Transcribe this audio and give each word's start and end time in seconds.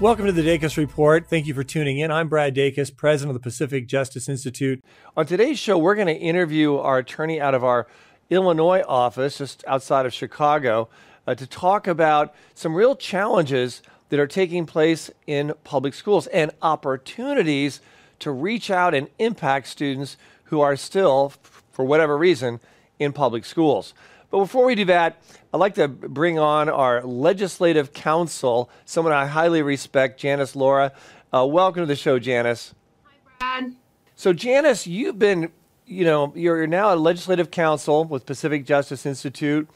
Welcome 0.00 0.24
to 0.24 0.32
the 0.32 0.40
Dacus 0.40 0.78
Report. 0.78 1.26
Thank 1.28 1.46
you 1.46 1.52
for 1.52 1.62
tuning 1.62 1.98
in. 1.98 2.10
I'm 2.10 2.28
Brad 2.28 2.54
Dacus, 2.54 2.96
president 2.96 3.36
of 3.36 3.42
the 3.42 3.46
Pacific 3.46 3.86
Justice 3.86 4.30
Institute. 4.30 4.82
On 5.14 5.26
today's 5.26 5.58
show, 5.58 5.76
we're 5.76 5.94
going 5.94 6.06
to 6.06 6.14
interview 6.14 6.76
our 6.76 6.96
attorney 6.96 7.38
out 7.38 7.54
of 7.54 7.62
our 7.62 7.86
Illinois 8.30 8.82
office, 8.88 9.36
just 9.36 9.62
outside 9.66 10.06
of 10.06 10.14
Chicago, 10.14 10.88
uh, 11.26 11.34
to 11.34 11.46
talk 11.46 11.86
about 11.86 12.34
some 12.54 12.74
real 12.74 12.96
challenges 12.96 13.82
that 14.08 14.18
are 14.18 14.26
taking 14.26 14.64
place 14.64 15.10
in 15.26 15.52
public 15.64 15.92
schools 15.92 16.26
and 16.28 16.50
opportunities 16.62 17.82
to 18.20 18.30
reach 18.30 18.70
out 18.70 18.94
and 18.94 19.06
impact 19.18 19.66
students 19.66 20.16
who 20.44 20.62
are 20.62 20.76
still, 20.76 21.34
for 21.72 21.84
whatever 21.84 22.16
reason, 22.16 22.58
in 22.98 23.12
public 23.12 23.44
schools. 23.44 23.92
But 24.30 24.38
before 24.38 24.64
we 24.64 24.76
do 24.76 24.84
that, 24.84 25.20
I'd 25.52 25.58
like 25.58 25.74
to 25.74 25.88
bring 25.88 26.38
on 26.38 26.68
our 26.68 27.02
legislative 27.02 27.92
counsel, 27.92 28.70
someone 28.84 29.12
I 29.12 29.26
highly 29.26 29.60
respect, 29.60 30.20
Janice 30.20 30.54
Laura. 30.54 30.92
Uh, 31.34 31.46
welcome 31.46 31.82
to 31.82 31.86
the 31.86 31.96
show, 31.96 32.20
Janice. 32.20 32.72
Hi, 33.02 33.58
Brad. 33.58 33.74
So, 34.14 34.32
Janice, 34.32 34.86
you've 34.86 35.18
been, 35.18 35.50
you 35.84 36.04
know, 36.04 36.32
you're, 36.36 36.58
you're 36.58 36.66
now 36.68 36.94
a 36.94 36.96
legislative 36.96 37.50
counsel 37.50 38.04
with 38.04 38.24
Pacific 38.24 38.64
Justice 38.64 39.04
Institute. 39.04 39.68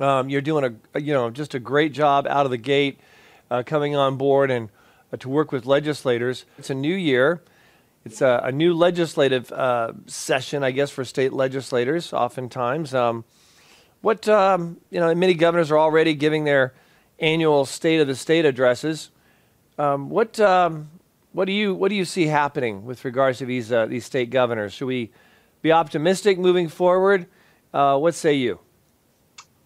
Um, 0.00 0.30
you're 0.30 0.40
doing 0.40 0.78
a, 0.94 1.00
you 1.00 1.12
know, 1.12 1.28
just 1.28 1.54
a 1.54 1.58
great 1.58 1.92
job 1.92 2.26
out 2.26 2.46
of 2.46 2.50
the 2.50 2.56
gate, 2.56 2.98
uh, 3.50 3.62
coming 3.66 3.94
on 3.94 4.16
board 4.16 4.50
and 4.50 4.70
uh, 5.12 5.18
to 5.18 5.28
work 5.28 5.52
with 5.52 5.66
legislators. 5.66 6.46
It's 6.56 6.70
a 6.70 6.74
new 6.74 6.94
year. 6.94 7.42
It's 8.06 8.22
a, 8.22 8.40
a 8.44 8.52
new 8.52 8.72
legislative 8.72 9.52
uh, 9.52 9.92
session, 10.06 10.62
I 10.62 10.70
guess, 10.70 10.90
for 10.90 11.04
state 11.04 11.34
legislators. 11.34 12.14
Oftentimes. 12.14 12.94
Um, 12.94 13.24
what 14.00 14.28
um, 14.28 14.78
you 14.90 15.00
know, 15.00 15.14
many 15.14 15.34
governors 15.34 15.70
are 15.70 15.78
already 15.78 16.14
giving 16.14 16.44
their 16.44 16.74
annual 17.18 17.64
State 17.64 18.00
of 18.00 18.06
the 18.06 18.14
State 18.14 18.44
addresses. 18.44 19.10
Um, 19.78 20.10
what 20.10 20.38
um, 20.40 20.90
what 21.32 21.44
do 21.44 21.52
you 21.52 21.74
what 21.74 21.88
do 21.88 21.94
you 21.94 22.04
see 22.04 22.26
happening 22.26 22.84
with 22.84 23.04
regards 23.04 23.38
to 23.38 23.46
these 23.46 23.72
uh, 23.72 23.86
these 23.86 24.04
state 24.04 24.30
governors? 24.30 24.72
Should 24.72 24.86
we 24.86 25.10
be 25.62 25.72
optimistic 25.72 26.38
moving 26.38 26.68
forward? 26.68 27.26
Uh, 27.72 27.98
what 27.98 28.14
say 28.14 28.34
you? 28.34 28.58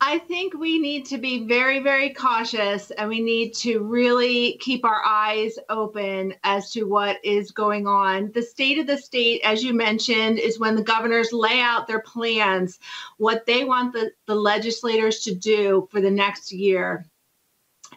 I 0.07 0.19
think 0.19 0.53
we 0.53 0.79
need 0.79 1.07
to 1.07 1.17
be 1.17 1.47
very, 1.47 1.81
very 1.81 2.11
cautious 2.11 2.91
and 2.91 3.09
we 3.09 3.23
need 3.23 3.55
to 3.55 3.79
really 3.79 4.59
keep 4.61 4.85
our 4.85 5.03
eyes 5.03 5.59
open 5.71 6.35
as 6.45 6.71
to 6.73 6.85
what 6.85 7.25
is 7.25 7.53
going 7.53 7.87
on. 7.87 8.31
The 8.33 8.43
state 8.43 8.79
of 8.79 8.87
the 8.87 8.99
state, 8.99 9.41
as 9.45 9.65
you 9.65 9.73
mentioned, 9.73 10.39
is 10.39 10.61
when 10.61 10.77
the 10.77 10.83
governors 10.83 11.33
lay 11.33 11.59
out 11.59 11.87
their 11.87 12.03
plans, 12.03 12.81
what 13.17 13.47
they 13.47 13.65
want 13.65 13.95
the, 13.95 14.11
the 14.27 14.35
legislators 14.35 15.21
to 15.21 15.35
do 15.35 15.89
for 15.91 16.03
the 16.03 16.11
next 16.11 16.53
year. 16.53 17.07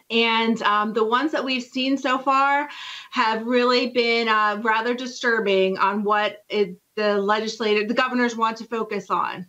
And 0.08 0.62
um, 0.62 0.94
the 0.94 1.04
ones 1.04 1.32
that 1.32 1.44
we've 1.44 1.62
seen 1.62 1.98
so 1.98 2.16
far 2.16 2.70
have 3.10 3.46
really 3.46 3.90
been 3.90 4.28
uh, 4.28 4.62
rather 4.64 4.94
disturbing 4.94 5.76
on 5.76 6.04
what 6.04 6.42
it, 6.48 6.78
the 6.96 7.18
legislator, 7.18 7.86
the 7.86 7.92
governors 7.92 8.34
want 8.34 8.56
to 8.56 8.64
focus 8.64 9.10
on. 9.10 9.46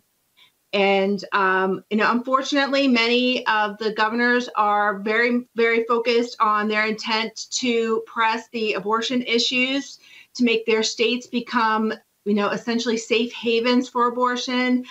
And 0.72 1.24
um, 1.32 1.84
you 1.90 1.96
know, 1.96 2.10
unfortunately, 2.10 2.86
many 2.86 3.44
of 3.46 3.78
the 3.78 3.92
governors 3.92 4.48
are 4.54 5.00
very, 5.00 5.46
very 5.56 5.84
focused 5.84 6.36
on 6.40 6.68
their 6.68 6.86
intent 6.86 7.46
to 7.50 8.02
press 8.06 8.48
the 8.48 8.74
abortion 8.74 9.22
issues 9.22 9.98
to 10.34 10.44
make 10.44 10.64
their 10.66 10.82
states 10.82 11.26
become, 11.26 11.92
you 12.24 12.34
know, 12.34 12.50
essentially 12.50 12.96
safe 12.96 13.32
havens 13.32 13.88
for 13.88 14.06
abortion, 14.06 14.84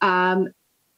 um, 0.00 0.48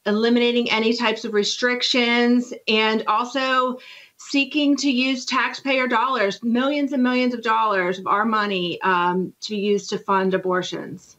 eliminating 0.06 0.70
any 0.70 0.96
types 0.96 1.24
of 1.24 1.34
restrictions, 1.34 2.54
and 2.66 3.04
also 3.08 3.78
seeking 4.18 4.76
to 4.76 4.90
use 4.90 5.24
taxpayer 5.24 5.86
dollars, 5.86 6.42
millions 6.42 6.92
and 6.92 7.02
millions 7.02 7.34
of 7.34 7.42
dollars 7.42 7.98
of 7.98 8.06
our 8.06 8.24
money, 8.24 8.80
um, 8.82 9.32
to 9.40 9.56
use 9.56 9.88
to 9.88 9.98
fund 9.98 10.32
abortions. 10.34 11.17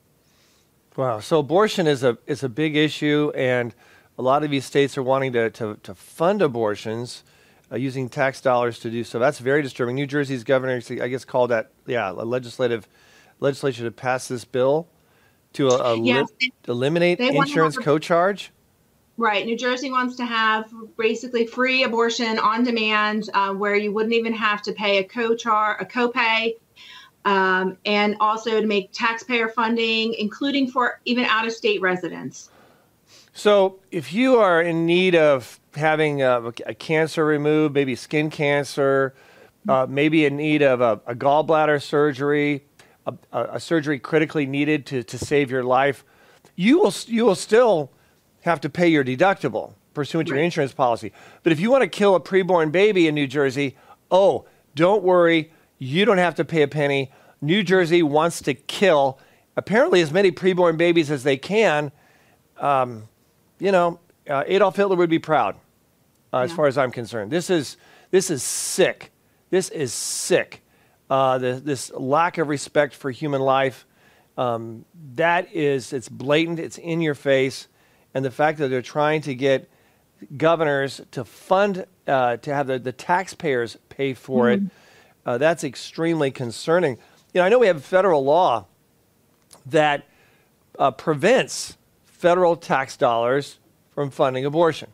Wow. 0.99 1.21
So 1.21 1.39
abortion 1.39 1.87
is 1.87 2.03
a 2.03 2.17
is 2.27 2.43
a 2.43 2.49
big 2.49 2.75
issue, 2.75 3.31
and 3.33 3.73
a 4.17 4.21
lot 4.21 4.43
of 4.43 4.51
these 4.51 4.65
states 4.65 4.97
are 4.97 5.03
wanting 5.03 5.31
to 5.31 5.49
to, 5.51 5.79
to 5.83 5.95
fund 5.95 6.41
abortions 6.41 7.23
uh, 7.71 7.77
using 7.77 8.09
tax 8.09 8.41
dollars 8.41 8.79
to 8.79 8.91
do 8.91 9.05
so. 9.05 9.17
That's 9.17 9.39
very 9.39 9.61
disturbing. 9.61 9.95
New 9.95 10.05
Jersey's 10.05 10.43
governor, 10.43 10.81
I 11.01 11.07
guess, 11.07 11.23
called 11.23 11.51
that 11.51 11.71
yeah, 11.87 12.11
a 12.11 12.11
legislative 12.11 12.85
legislature 13.39 13.85
to 13.85 13.91
pass 13.91 14.27
this 14.27 14.43
bill 14.43 14.89
to 15.53 15.69
uh, 15.69 15.93
yes, 15.93 16.27
li- 16.41 16.51
eliminate 16.67 17.21
insurance 17.21 17.77
co-charge. 17.77 18.51
Right. 19.15 19.45
New 19.45 19.57
Jersey 19.57 19.91
wants 19.91 20.17
to 20.17 20.25
have 20.25 20.69
basically 20.97 21.47
free 21.47 21.83
abortion 21.83 22.39
on 22.39 22.65
demand, 22.65 23.29
uh, 23.33 23.53
where 23.53 23.77
you 23.77 23.93
wouldn't 23.93 24.13
even 24.13 24.33
have 24.33 24.61
to 24.63 24.73
pay 24.73 24.97
a 24.97 25.03
co-char 25.05 25.77
a 25.79 25.85
copay 25.85 26.55
um, 27.25 27.77
and 27.85 28.15
also 28.19 28.61
to 28.61 28.67
make 28.67 28.91
taxpayer 28.91 29.49
funding, 29.49 30.13
including 30.15 30.69
for 30.69 30.99
even 31.05 31.25
out 31.25 31.45
of 31.45 31.53
state 31.53 31.81
residents. 31.81 32.49
So, 33.33 33.79
if 33.91 34.11
you 34.11 34.37
are 34.37 34.61
in 34.61 34.85
need 34.85 35.15
of 35.15 35.59
having 35.75 36.21
a, 36.21 36.51
a 36.65 36.73
cancer 36.73 37.25
removed, 37.25 37.73
maybe 37.73 37.95
skin 37.95 38.29
cancer, 38.29 39.13
uh, 39.67 39.85
maybe 39.89 40.25
in 40.25 40.37
need 40.37 40.61
of 40.61 40.81
a, 40.81 40.99
a 41.05 41.15
gallbladder 41.15 41.81
surgery, 41.81 42.65
a, 43.05 43.13
a, 43.31 43.59
surgery 43.59 43.99
critically 43.99 44.45
needed 44.45 44.85
to, 44.87 45.03
to 45.03 45.17
save 45.17 45.51
your 45.51 45.63
life, 45.63 46.03
you 46.55 46.79
will, 46.79 46.93
you 47.05 47.25
will 47.25 47.35
still 47.35 47.91
have 48.41 48.59
to 48.61 48.69
pay 48.69 48.87
your 48.87 49.03
deductible 49.03 49.73
pursuant 49.93 50.27
to 50.27 50.35
your 50.35 50.43
insurance 50.43 50.73
policy. 50.73 51.11
But 51.43 51.51
if 51.51 51.59
you 51.59 51.71
want 51.71 51.83
to 51.83 51.87
kill 51.87 52.15
a 52.15 52.19
preborn 52.19 52.71
baby 52.71 53.07
in 53.07 53.15
New 53.15 53.27
Jersey, 53.27 53.77
oh, 54.11 54.45
don't 54.75 55.03
worry 55.03 55.51
you 55.79 56.05
don't 56.05 56.17
have 56.17 56.35
to 56.35 56.45
pay 56.45 56.61
a 56.61 56.67
penny. 56.67 57.11
New 57.41 57.63
Jersey 57.63 58.03
wants 58.03 58.41
to 58.43 58.53
kill 58.53 59.17
apparently 59.55 60.01
as 60.01 60.11
many 60.11 60.31
preborn 60.31 60.77
babies 60.77 61.09
as 61.09 61.23
they 61.23 61.37
can. 61.37 61.91
Um, 62.57 63.07
you 63.59 63.71
know, 63.71 63.99
uh, 64.29 64.43
Adolf 64.45 64.75
Hitler 64.75 64.97
would 64.97 65.09
be 65.09 65.19
proud, 65.19 65.55
uh, 66.33 66.39
yeah. 66.39 66.43
as 66.43 66.51
far 66.51 66.67
as 66.67 66.77
I'm 66.77 66.91
concerned. 66.91 67.31
This 67.31 67.49
is 67.49 67.77
this 68.11 68.29
is 68.29 68.43
sick. 68.43 69.11
This 69.49 69.69
is 69.69 69.93
sick. 69.93 70.61
Uh, 71.09 71.37
the, 71.39 71.53
this 71.53 71.91
lack 71.91 72.37
of 72.37 72.47
respect 72.47 72.93
for 72.93 73.09
human 73.09 73.41
life. 73.41 73.87
Um, 74.37 74.85
that 75.15 75.53
is, 75.53 75.91
it's 75.91 76.07
blatant. 76.07 76.59
It's 76.59 76.77
in 76.77 77.01
your 77.01 77.15
face, 77.15 77.67
and 78.13 78.23
the 78.23 78.31
fact 78.31 78.59
that 78.59 78.67
they're 78.67 78.81
trying 78.81 79.21
to 79.21 79.35
get 79.35 79.69
governors 80.37 81.01
to 81.11 81.25
fund 81.25 81.85
uh, 82.07 82.37
to 82.37 82.53
have 82.53 82.67
the, 82.67 82.79
the 82.79 82.91
taxpayers 82.91 83.77
pay 83.89 84.13
for 84.13 84.45
mm-hmm. 84.45 84.65
it 84.65 84.71
uh, 85.29 85.37
that's 85.37 85.63
extremely 85.63 86.31
concerning. 86.31 86.97
You 87.35 87.41
know, 87.41 87.43
I 87.43 87.49
know 87.49 87.59
we 87.59 87.67
have 87.67 87.85
federal 87.85 88.23
law 88.23 88.65
that 89.67 90.05
uh, 90.79 90.89
prevents 90.89 91.77
federal 92.05 92.55
tax 92.55 92.97
dollars 92.97 93.59
from 93.91 94.09
funding 94.09 94.43
abortion. 94.45 94.89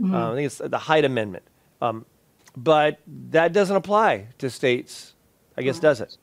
Mm-hmm. 0.00 0.12
Uh, 0.12 0.32
I 0.32 0.34
think 0.34 0.46
it's 0.46 0.58
the 0.58 0.78
Hyde 0.78 1.04
Amendment. 1.04 1.44
Um, 1.80 2.06
but 2.56 2.98
that 3.30 3.52
doesn't 3.52 3.76
apply 3.76 4.26
to 4.38 4.50
states, 4.50 5.14
I 5.56 5.62
guess, 5.62 5.78
does 5.78 6.00
it? 6.00 6.16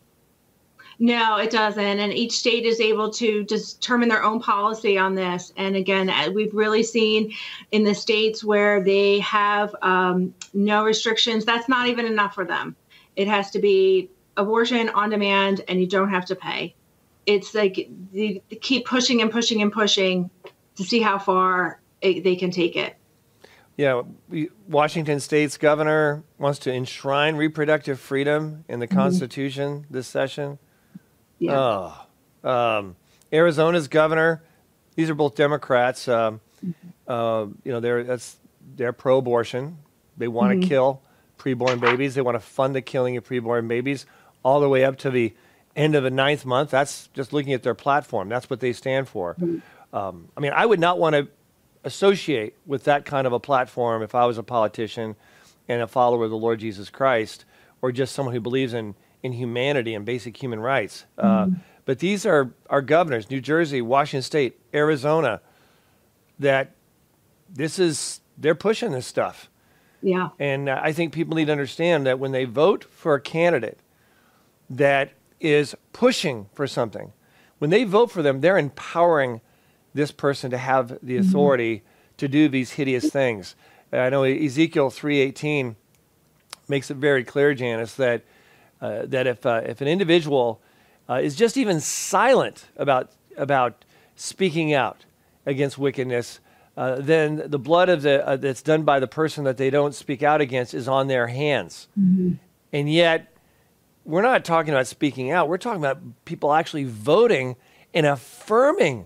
No, 1.00 1.38
it 1.38 1.50
doesn't. 1.50 1.82
And 1.82 2.12
each 2.14 2.34
state 2.34 2.66
is 2.66 2.82
able 2.82 3.10
to 3.12 3.46
determine 3.46 4.10
their 4.10 4.24
own 4.24 4.42
policy 4.42 4.98
on 4.98 5.16
this. 5.16 5.54
And 5.56 5.78
again, 5.78 6.10
uh, 6.10 6.30
we've 6.34 6.54
really 6.54 6.84
seen 6.84 7.34
in 7.72 7.86
the 7.86 7.96
states 7.96 8.44
where 8.44 8.84
they 8.84 9.20
have 9.20 9.74
um, 9.82 10.34
no 10.54 10.84
restrictions, 10.84 11.46
that's 11.46 11.70
not 11.70 11.88
even 11.88 12.06
enough 12.06 12.36
for 12.36 12.44
them. 12.44 12.76
It 13.16 13.28
has 13.28 13.52
to 13.52 13.60
be 13.60 14.10
abortion 14.38 14.90
on 14.90 15.10
demand 15.10 15.62
and 15.68 15.80
you 15.80 15.88
don't 15.88 16.10
have 16.10 16.26
to 16.26 16.36
pay. 16.36 16.76
It's 17.26 17.56
like 17.56 17.90
they 18.14 18.42
keep 18.62 18.86
pushing 18.86 19.22
and 19.22 19.32
pushing 19.32 19.62
and 19.62 19.72
pushing 19.72 20.30
to 20.76 20.84
see 20.84 21.00
how 21.00 21.18
far 21.18 21.80
it, 22.02 22.24
they 22.24 22.36
can 22.36 22.52
take 22.52 22.76
it. 22.76 22.96
Yeah, 23.78 24.04
Washington 24.70 25.20
State's 25.20 25.58
governor 25.58 26.24
wants 26.38 26.60
to 26.60 26.72
enshrine 26.72 27.36
reproductive 27.36 28.00
freedom 28.00 28.64
in 28.70 28.80
the 28.80 28.88
mm-hmm. 28.88 28.98
Constitution 28.98 29.86
this 29.90 30.08
session. 30.08 30.60
Yeah. 31.40 31.92
Oh. 32.44 32.50
Um, 32.50 32.96
Arizona's 33.34 33.90
governor, 33.90 34.44
these 34.96 35.10
are 35.10 35.16
both 35.16 35.36
Democrats. 35.36 36.08
Um, 36.08 36.40
mm-hmm. 36.66 37.12
uh, 37.12 37.46
you 37.66 37.72
know, 37.72 37.82
they're 37.82 38.04
that's 38.06 38.38
they're 38.76 38.94
pro-abortion. 38.94 39.78
They 40.16 40.30
want 40.30 40.52
to 40.52 40.58
mm-hmm. 40.58 40.70
kill 40.70 41.02
preborn 41.38 41.80
babies. 41.80 42.16
They 42.16 42.22
want 42.22 42.36
to 42.36 42.40
fund 42.40 42.76
the 42.76 42.82
killing 42.82 43.18
of 43.18 43.28
preborn 43.28 43.68
babies, 43.68 44.06
all 44.44 44.60
the 44.60 44.70
way 44.70 44.84
up 44.86 44.98
to 45.00 45.10
the 45.10 45.34
end 45.76 45.96
of 45.96 46.04
the 46.04 46.12
ninth 46.12 46.46
month. 46.46 46.70
That's 46.70 47.08
just 47.14 47.34
looking 47.34 47.54
at 47.54 47.64
their 47.64 47.76
platform. 47.76 48.30
That's 48.30 48.50
what 48.50 48.60
they 48.60 48.74
stand 48.74 49.08
for. 49.10 49.36
Um, 49.94 50.30
I 50.36 50.40
mean, 50.40 50.52
I 50.54 50.66
would 50.66 50.80
not 50.80 51.00
want 51.00 51.16
to 51.16 51.28
associate 51.84 52.56
with 52.66 52.86
that 52.86 53.06
kind 53.06 53.28
of 53.28 53.34
a 53.34 53.40
platform 53.40 54.02
if 54.02 54.16
I 54.16 54.26
was 54.26 54.38
a 54.38 54.44
politician 54.44 55.16
and 55.68 55.82
a 55.82 55.88
follower 55.88 56.26
of 56.26 56.32
the 56.32 56.38
Lord 56.38 56.60
Jesus 56.60 56.90
Christ, 56.90 57.46
or 57.82 57.92
just 57.92 58.14
someone 58.14 58.34
who 58.34 58.42
believes 58.42 58.74
in 58.74 58.96
in 59.24 59.34
humanity 59.34 59.96
and 59.96 60.06
basic 60.06 60.42
human 60.42 60.60
rights. 60.60 61.06
Uh, 61.18 61.48
but 61.86 62.00
these 62.00 62.26
are 62.26 62.52
our 62.70 62.82
governors: 62.82 63.30
New 63.30 63.42
Jersey, 63.42 63.82
Washington 63.82 64.22
State, 64.22 64.60
Arizona. 64.74 65.42
That 66.40 66.72
this 67.50 67.80
is 67.80 68.22
they're 68.38 68.56
pushing 68.56 68.92
this 68.92 69.08
stuff. 69.08 69.50
Yeah. 70.06 70.30
And 70.38 70.70
uh, 70.70 70.80
I 70.84 70.94
think 70.94 71.14
people 71.14 71.36
need 71.36 71.46
to 71.46 71.52
understand 71.52 72.06
that 72.06 72.20
when 72.20 72.32
they 72.32 72.46
vote 72.46 72.84
for 72.84 73.16
a 73.16 73.22
candidate 73.22 73.80
that 74.70 75.14
is 75.40 75.76
pushing 75.94 76.48
for 76.54 76.68
something, 76.68 77.12
when 77.58 77.72
they 77.72 77.86
vote 77.86 78.12
for 78.12 78.22
them, 78.22 78.42
they're 78.42 78.60
empowering 78.60 79.42
this 79.96 80.12
person 80.12 80.52
to 80.52 80.60
have 80.60 81.00
the 81.02 81.18
authority 81.18 81.82
to 82.18 82.28
do 82.28 82.48
these 82.48 82.74
hideous 82.74 83.10
things. 83.10 83.56
Uh, 83.92 83.98
I 83.98 84.10
know 84.10 84.24
Ezekiel 84.24 84.92
3:18 84.92 85.76
makes 86.68 86.92
it 86.92 86.98
very 86.98 87.24
clear, 87.24 87.56
Janice, 87.56 87.96
that 87.96 88.22
uh, 88.82 89.08
that 89.08 89.26
if 89.26 89.44
uh, 89.44 89.62
if 89.66 89.82
an 89.82 89.88
individual 89.88 90.62
uh, 91.10 91.16
is 91.16 91.36
just 91.36 91.58
even 91.58 91.80
silent 91.80 92.68
about 92.78 93.10
about 93.38 93.86
speaking 94.16 94.72
out 94.72 95.06
against 95.48 95.80
wickedness, 95.80 96.40
uh, 96.78 96.98
then 97.00 97.44
the 97.46 97.60
blood 97.60 97.90
of 97.90 98.02
the 98.02 98.26
uh, 98.28 98.36
that's 98.36 98.62
done 98.62 98.84
by 98.84 99.00
the 99.00 99.08
person 99.08 99.46
that 99.46 99.58
they 99.58 99.70
don't 99.70 99.96
speak 99.96 100.24
out 100.24 100.42
against 100.42 100.74
is 100.74 100.88
on 100.88 101.08
their 101.08 101.28
hands. 101.28 101.88
And 102.74 102.92
yet, 102.92 103.34
we're 104.04 104.22
not 104.22 104.44
talking 104.46 104.74
about 104.74 104.88
speaking 104.88 105.32
out. 105.32 105.48
We're 105.48 105.58
talking 105.58 105.82
about 105.82 106.00
people 106.26 106.54
actually 106.54 106.84
voting 106.84 107.56
and 107.94 108.06
affirming 108.06 109.06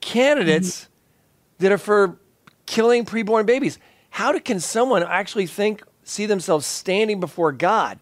candidates 0.00 0.88
that 1.58 1.72
are 1.72 1.78
for 1.78 2.18
killing 2.66 3.04
preborn 3.04 3.46
babies. 3.46 3.78
How 4.10 4.32
do, 4.32 4.40
can 4.40 4.60
someone 4.60 5.02
actually 5.02 5.46
think, 5.46 5.82
see 6.04 6.26
themselves 6.26 6.66
standing 6.66 7.20
before 7.20 7.52
God? 7.52 7.98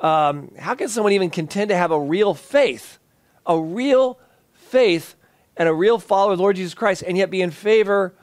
Um, 0.00 0.52
how 0.58 0.74
can 0.74 0.88
someone 0.88 1.12
even 1.12 1.28
contend 1.28 1.68
to 1.68 1.76
have 1.76 1.90
a 1.90 2.00
real 2.00 2.32
faith, 2.32 2.98
a 3.44 3.60
real 3.60 4.18
faith, 4.54 5.16
and 5.58 5.68
a 5.68 5.74
real 5.74 5.98
follower 5.98 6.32
of 6.32 6.40
Lord 6.40 6.56
Jesus 6.56 6.72
Christ, 6.72 7.02
and 7.06 7.18
yet 7.18 7.30
be 7.30 7.42
in 7.42 7.50
favor 7.50 8.14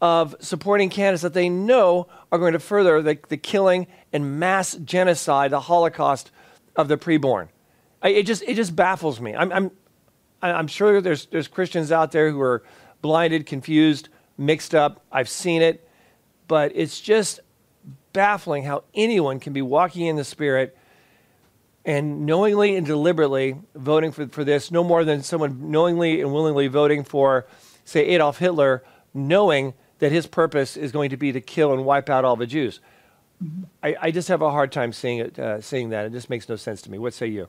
of 0.00 0.36
supporting 0.38 0.88
candidates 0.88 1.22
that 1.22 1.34
they 1.34 1.48
know 1.48 2.06
are 2.30 2.38
going 2.38 2.52
to 2.52 2.60
further 2.60 3.02
the, 3.02 3.18
the 3.28 3.36
killing 3.36 3.88
and 4.12 4.38
mass 4.38 4.76
genocide, 4.76 5.50
the 5.50 5.60
Holocaust 5.60 6.30
of 6.76 6.86
the 6.86 6.96
preborn? 6.96 7.48
I, 8.00 8.10
it 8.10 8.22
just 8.22 8.44
it 8.44 8.54
just 8.54 8.76
baffles 8.76 9.20
me. 9.20 9.34
I'm, 9.34 9.52
I'm 9.52 9.70
I'm 10.40 10.68
sure 10.68 11.00
there's 11.00 11.26
there's 11.26 11.48
Christians 11.48 11.90
out 11.90 12.12
there 12.12 12.30
who 12.30 12.40
are 12.40 12.62
blinded, 13.02 13.44
confused, 13.46 14.08
mixed 14.36 14.72
up. 14.72 15.04
I've 15.10 15.28
seen 15.28 15.62
it, 15.62 15.88
but 16.46 16.70
it's 16.76 17.00
just 17.00 17.40
baffling 18.12 18.62
how 18.62 18.84
anyone 18.94 19.40
can 19.40 19.52
be 19.52 19.62
walking 19.62 20.06
in 20.06 20.14
the 20.14 20.24
Spirit 20.24 20.77
and 21.84 22.26
knowingly 22.26 22.76
and 22.76 22.86
deliberately 22.86 23.56
voting 23.74 24.12
for, 24.12 24.26
for 24.28 24.44
this, 24.44 24.70
no 24.70 24.84
more 24.84 25.04
than 25.04 25.22
someone 25.22 25.70
knowingly 25.70 26.20
and 26.20 26.32
willingly 26.32 26.66
voting 26.66 27.04
for, 27.04 27.46
say, 27.84 28.06
Adolf 28.06 28.38
Hitler, 28.38 28.82
knowing 29.14 29.74
that 29.98 30.12
his 30.12 30.26
purpose 30.26 30.76
is 30.76 30.92
going 30.92 31.10
to 31.10 31.16
be 31.16 31.32
to 31.32 31.40
kill 31.40 31.72
and 31.72 31.84
wipe 31.84 32.08
out 32.08 32.24
all 32.24 32.36
the 32.36 32.46
Jews. 32.46 32.80
I, 33.82 33.96
I 34.00 34.10
just 34.10 34.28
have 34.28 34.42
a 34.42 34.50
hard 34.50 34.72
time 34.72 34.92
seeing 34.92 35.18
it, 35.18 35.38
uh, 35.38 35.60
seeing 35.60 35.90
that. 35.90 36.06
It 36.06 36.12
just 36.12 36.28
makes 36.28 36.48
no 36.48 36.56
sense 36.56 36.82
to 36.82 36.90
me. 36.90 36.98
What 36.98 37.14
say 37.14 37.28
you? 37.28 37.48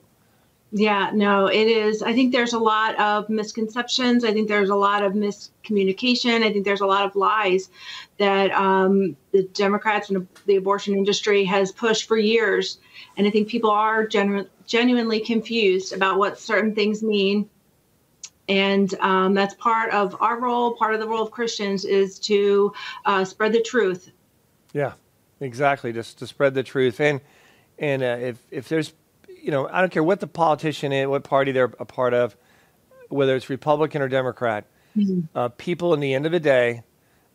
Yeah, 0.72 1.10
no, 1.12 1.46
it 1.46 1.66
is. 1.66 2.00
I 2.00 2.12
think 2.12 2.30
there's 2.30 2.52
a 2.52 2.58
lot 2.58 2.98
of 3.00 3.28
misconceptions. 3.28 4.24
I 4.24 4.32
think 4.32 4.46
there's 4.48 4.70
a 4.70 4.76
lot 4.76 5.02
of 5.02 5.14
miscommunication. 5.14 6.44
I 6.44 6.52
think 6.52 6.64
there's 6.64 6.80
a 6.80 6.86
lot 6.86 7.04
of 7.04 7.16
lies 7.16 7.70
that 8.18 8.52
um, 8.52 9.16
the 9.32 9.42
Democrats 9.42 10.10
and 10.10 10.28
the 10.46 10.56
abortion 10.56 10.94
industry 10.94 11.44
has 11.44 11.72
pushed 11.72 12.06
for 12.06 12.16
years. 12.16 12.78
And 13.16 13.26
I 13.26 13.30
think 13.30 13.48
people 13.48 13.70
are 13.70 14.06
genu- 14.06 14.46
genuinely 14.64 15.18
confused 15.18 15.92
about 15.92 16.18
what 16.18 16.38
certain 16.38 16.72
things 16.74 17.02
mean. 17.02 17.50
And 18.48 18.92
um, 19.00 19.34
that's 19.34 19.54
part 19.54 19.92
of 19.92 20.16
our 20.20 20.38
role, 20.38 20.76
part 20.76 20.94
of 20.94 21.00
the 21.00 21.06
role 21.08 21.22
of 21.22 21.32
Christians 21.32 21.84
is 21.84 22.18
to 22.20 22.72
uh, 23.04 23.24
spread 23.24 23.52
the 23.52 23.62
truth. 23.62 24.10
Yeah, 24.72 24.92
exactly. 25.40 25.92
Just 25.92 26.18
to 26.18 26.26
spread 26.26 26.54
the 26.54 26.62
truth, 26.62 27.00
and 27.00 27.20
and 27.78 28.02
uh, 28.02 28.16
if 28.20 28.38
if 28.50 28.68
there's, 28.68 28.92
you 29.42 29.50
know, 29.50 29.68
I 29.68 29.80
don't 29.80 29.90
care 29.90 30.02
what 30.04 30.20
the 30.20 30.26
politician 30.26 30.92
is, 30.92 31.06
what 31.06 31.24
party 31.24 31.52
they're 31.52 31.72
a 31.78 31.84
part 31.84 32.14
of, 32.14 32.36
whether 33.08 33.34
it's 33.36 33.48
Republican 33.50 34.02
or 34.02 34.08
Democrat, 34.08 34.66
uh, 35.34 35.48
people 35.48 35.94
in 35.94 36.00
the 36.00 36.14
end 36.14 36.26
of 36.26 36.32
the 36.32 36.40
day 36.40 36.82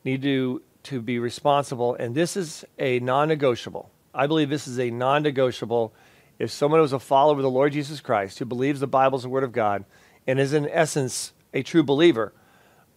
need 0.04 0.22
to 0.22 0.62
to 0.84 1.02
be 1.02 1.18
responsible, 1.18 1.96
and 1.96 2.14
this 2.14 2.38
is 2.38 2.64
a 2.78 3.00
non-negotiable. 3.00 3.90
I 4.14 4.28
believe 4.28 4.50
this 4.50 4.68
is 4.68 4.80
a 4.80 4.92
non-negotiable. 4.92 5.94
If 6.38 6.52
someone 6.52 6.80
who's 6.80 6.94
a 6.94 7.00
follower 7.00 7.38
of 7.38 7.42
the 7.42 7.50
Lord 7.50 7.74
Jesus 7.74 8.02
Christ, 8.02 8.38
who 8.38 8.46
believes 8.46 8.80
the 8.80 8.88
Bible 8.88 9.18
is 9.18 9.24
the 9.24 9.30
Word 9.30 9.44
of 9.44 9.52
God, 9.52 9.84
and 10.28 10.40
is 10.40 10.54
in 10.54 10.70
essence 10.70 11.34
a 11.56 11.64
true 11.64 11.82
believer, 11.82 12.34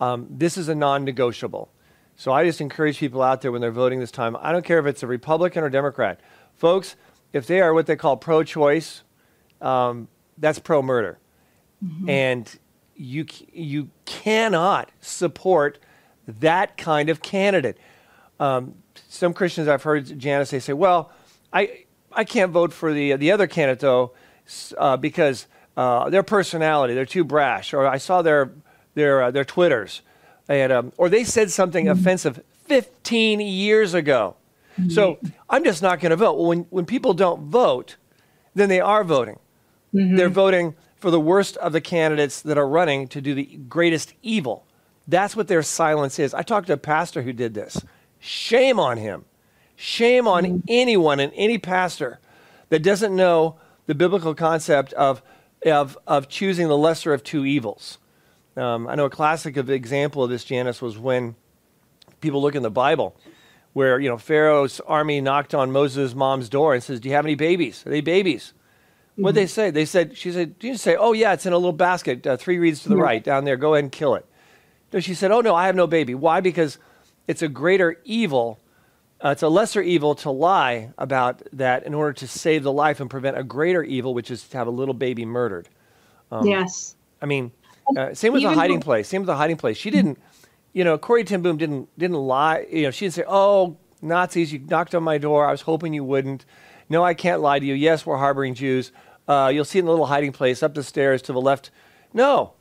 um, 0.01 0.27
this 0.29 0.59
is 0.59 0.69
a 0.69 0.75
non-negotiable. 0.75 1.71
So 2.17 2.33
I 2.33 2.45
just 2.45 2.61
encourage 2.61 2.99
people 2.99 3.23
out 3.23 3.41
there 3.41 3.53
when 3.53 3.63
they're 3.63 3.71
voting 3.71 4.01
this 4.01 4.11
time. 4.11 4.37
I 4.41 4.53
don't 4.53 4.65
care 4.65 4.81
if 4.81 4.87
it's 4.87 5.03
a 5.03 5.07
Republican 5.07 5.65
or 5.65 5.71
Democrat, 5.71 6.21
folks. 6.57 6.97
If 7.33 7.47
they 7.47 7.61
are 7.61 7.75
what 7.75 7.87
they 7.87 7.97
call 7.97 8.17
pro-choice, 8.17 9.03
um, 9.61 10.09
that's 10.39 10.59
pro-murder, 10.59 11.19
and 12.09 12.59
you 12.97 13.27
you 13.53 13.91
cannot 14.05 14.91
support 15.01 15.79
that 16.27 16.77
kind 16.77 17.09
of 17.09 17.23
candidate. 17.23 17.79
Um, 18.41 18.75
some 19.09 19.33
Christians 19.35 19.69
I've 19.69 19.83
heard 19.83 20.19
Janice 20.19 20.51
they 20.51 20.61
say, 20.61 20.73
"Well, 20.73 21.13
I 21.53 21.85
I 22.13 22.25
can't 22.25 22.53
vote 22.53 22.73
for 22.73 22.93
the 22.93 23.17
the 23.17 23.33
other 23.33 23.47
candidate 23.47 23.81
though 23.81 24.13
uh, 24.77 24.97
because 24.97 25.47
uh, 25.77 26.11
their 26.11 26.23
personality, 26.23 26.95
they're 26.95 27.07
too 27.07 27.25
brash, 27.25 27.73
or 27.73 27.87
I 27.87 27.99
saw 27.99 28.23
their 28.23 28.51
their 28.95 29.23
uh, 29.23 29.31
their 29.31 29.45
twitters, 29.45 30.03
and 30.49 30.73
um, 30.73 30.93
or 30.97 31.09
they 31.09 31.25
said 31.25 31.51
something 31.51 31.89
offensive 31.89 32.43
15 32.67 33.41
years 33.41 33.95
ago. 33.95 34.37
So 34.89 35.15
mm-hmm. 35.15 35.29
I'm 35.51 35.65
just 35.65 35.83
not 35.83 36.01
going 36.01 36.11
to 36.11 36.17
vote. 36.17 36.35
Well, 36.35 36.47
when 36.47 36.61
when 36.71 36.87
people 36.87 37.15
don't 37.15 37.51
vote, 37.51 37.97
then 38.55 38.69
they 38.69 38.81
are 38.81 39.05
voting. 39.05 39.39
Mm-hmm. 39.95 40.17
They're 40.17 40.29
voting 40.29 40.75
for 40.97 41.11
the 41.11 41.21
worst 41.21 41.57
of 41.59 41.73
the 41.73 41.81
candidates 41.81 42.43
that 42.43 42.59
are 42.59 42.69
running 42.69 43.09
to 43.09 43.21
do 43.21 43.35
the 43.35 43.45
greatest 43.45 44.15
evil. 44.23 44.67
That's 45.07 45.35
what 45.35 45.49
their 45.49 45.63
silence 45.63 46.19
is. 46.19 46.35
I 46.35 46.43
talked 46.43 46.67
to 46.67 46.75
a 46.75 46.79
pastor 46.79 47.23
who 47.23 47.33
did 47.33 47.55
this. 47.55 47.83
Shame 48.19 48.79
on 48.79 48.99
him. 48.99 49.25
Shame 49.77 50.27
on 50.27 50.45
mm-hmm. 50.45 50.59
anyone 50.69 51.21
and 51.21 51.33
any 51.35 51.57
pastor 51.57 52.19
that 52.69 52.83
doesn't 52.83 53.15
know 53.15 53.57
the 53.87 53.95
biblical 53.95 54.35
concept 54.35 54.93
of, 54.95 55.23
of, 55.65 55.97
of 56.07 56.29
choosing 56.29 56.69
the 56.69 56.77
lesser 56.77 57.15
of 57.15 57.23
two 57.23 57.47
evils. 57.47 57.99
Um, 58.57 58.89
I 58.89 58.97
know 58.97 59.05
a 59.05 59.11
classic 59.11 59.57
of 59.57 59.71
example 59.71 60.25
of 60.25 60.31
this, 60.31 60.45
Janice, 60.45 60.83
was 60.83 60.99
when 60.99 61.37
people 62.21 62.43
look 62.43 62.57
in 62.57 62.63
the 62.63 62.71
Bible 62.71 63.17
where, 63.73 64.01
you 64.01 64.09
know, 64.09 64.19
Pharaoh's 64.19 64.81
army 64.81 65.21
knocked 65.21 65.55
on 65.55 65.71
Moses' 65.71 66.15
mom's 66.15 66.49
door 66.49 66.75
and 66.75 66.83
says, 66.83 67.01
do 67.01 67.09
you 67.09 67.15
have 67.15 67.25
any 67.25 67.35
babies? 67.35 67.87
Are 67.87 67.91
they 67.91 68.01
babies? 68.01 68.53
What'd 69.17 69.35
they 69.35 69.47
say? 69.47 69.71
They 69.71 69.85
said, 69.85 70.17
she 70.17 70.31
said, 70.31 70.61
"Do 70.61 70.69
you 70.69 70.77
say, 70.77 70.95
oh, 70.95 71.13
yeah, 71.13 71.33
it's 71.33 71.45
in 71.45 71.53
a 71.53 71.57
little 71.57 71.73
basket, 71.73 72.25
uh, 72.25 72.37
three 72.37 72.59
reeds 72.59 72.85
to 72.85 72.89
the 72.89 72.97
right, 72.97 73.23
down 73.23 73.45
there. 73.45 73.57
Go 73.57 73.75
ahead 73.75 73.83
and 73.83 73.93
kill 73.93 74.15
it. 74.15 74.25
No, 74.93 75.01
she 75.01 75.13
said, 75.13 75.33
oh, 75.33 75.41
no, 75.41 75.57
I 75.57 75.67
have 75.67 75.75
no 75.75 75.89
baby. 75.89 76.15
Why? 76.15 76.41
Because 76.41 76.79
it's 77.27 77.43
a 77.43 77.49
greater 77.49 78.01
evil, 78.05 78.61
uh, 79.23 79.31
it's 79.31 79.43
a 79.43 79.49
lesser 79.49 79.83
evil 79.83 80.15
to 80.17 80.31
lie 80.31 80.93
about 80.99 81.43
that 81.53 81.83
in 81.85 81.95
order 81.95 82.13
to 82.13 82.29
save 82.29 82.63
the 82.63 82.73
life 82.73 83.01
and 83.01 83.11
prevent 83.11 83.37
a 83.37 83.43
greater 83.43 83.83
evil, 83.83 84.15
which 84.15 84.31
is 84.31 84.49
to 84.49 84.57
have 84.57 84.69
a 84.69 84.71
little 84.71 84.95
baby 84.95 85.25
murdered. 85.25 85.69
yes. 86.45 86.95
I 87.21 87.27
mean, 87.27 87.51
uh, 87.97 88.15
same 88.15 88.33
with 88.33 88.43
the 88.43 88.55
hiding 88.55 88.81
place. 88.81 89.09
Same 89.09 89.23
with 89.23 89.27
the 89.27 89.37
hiding 89.37 89.57
place. 89.57 89.77
She 89.77 89.91
didn't, 89.91 90.19
you 90.79 90.85
know, 90.85 90.97
Corrie 90.97 91.25
ten 91.25 91.43
Boom 91.43 91.57
didn't 91.57 91.89
didn't 91.99 92.19
lie. 92.19 92.65
You 92.71 92.85
know, 92.85 92.93
she 92.93 93.07
didn't 93.07 93.15
say, 93.15 93.25
"Oh, 93.27 93.77
Nazis, 94.01 94.53
you 94.53 94.61
knocked 94.61 94.95
on 94.95 95.03
my 95.03 95.19
door. 95.19 95.45
I 95.45 95.51
was 95.51 95.63
hoping 95.63 95.93
you 95.93 96.05
wouldn't." 96.05 96.45
No, 96.89 97.03
I 97.03 97.15
can't 97.15 97.41
lie 97.41 97.59
to 97.59 97.67
you. 97.67 97.75
Yes, 97.75 98.07
we're 98.07 98.17
harboring 98.17 98.55
Jews. 98.55 98.93
Uh, 99.27 99.51
you'll 99.53 99.65
see 99.65 99.81
in 99.81 99.87
the 99.87 99.91
little 99.91 100.07
hiding 100.07 100.31
place 100.31 100.63
up 100.63 100.75
the 100.75 100.85
stairs 100.85 101.21
to 101.23 101.33
the 101.33 101.41
left. 101.41 101.73
No, 102.13 102.53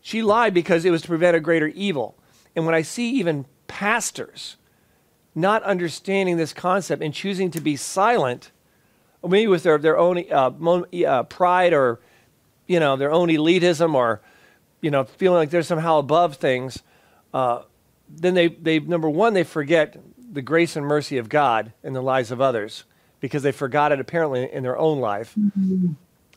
she 0.00 0.22
lied 0.22 0.54
because 0.54 0.86
it 0.86 0.90
was 0.90 1.02
to 1.02 1.08
prevent 1.08 1.36
a 1.36 1.40
greater 1.40 1.68
evil. 1.68 2.16
And 2.56 2.64
when 2.64 2.74
I 2.74 2.80
see 2.80 3.10
even 3.10 3.44
pastors 3.66 4.56
not 5.34 5.62
understanding 5.62 6.38
this 6.38 6.54
concept 6.54 7.02
and 7.02 7.12
choosing 7.12 7.50
to 7.50 7.60
be 7.60 7.76
silent, 7.76 8.50
maybe 9.22 9.46
with 9.46 9.62
their, 9.62 9.76
their 9.76 9.98
own 9.98 10.24
uh, 10.32 10.52
mo- 10.58 10.86
uh, 11.06 11.24
pride 11.24 11.74
or 11.74 12.00
you 12.66 12.80
know 12.80 12.96
their 12.96 13.12
own 13.12 13.28
elitism 13.28 13.92
or 13.94 14.22
you 14.80 14.90
know 14.90 15.04
feeling 15.04 15.36
like 15.36 15.50
they're 15.50 15.62
somehow 15.62 15.98
above 15.98 16.36
things, 16.36 16.82
uh, 17.32 17.62
then 18.08 18.34
they, 18.34 18.48
they 18.48 18.78
number 18.78 19.08
one 19.08 19.34
they 19.34 19.44
forget 19.44 19.96
the 20.32 20.42
grace 20.42 20.76
and 20.76 20.86
mercy 20.86 21.18
of 21.18 21.28
God 21.28 21.72
in 21.82 21.92
the 21.92 22.02
lives 22.02 22.30
of 22.30 22.40
others 22.40 22.84
because 23.20 23.42
they 23.42 23.52
forgot 23.52 23.92
it 23.92 24.00
apparently 24.00 24.50
in 24.52 24.62
their 24.62 24.76
own 24.76 24.98
life. 24.98 25.34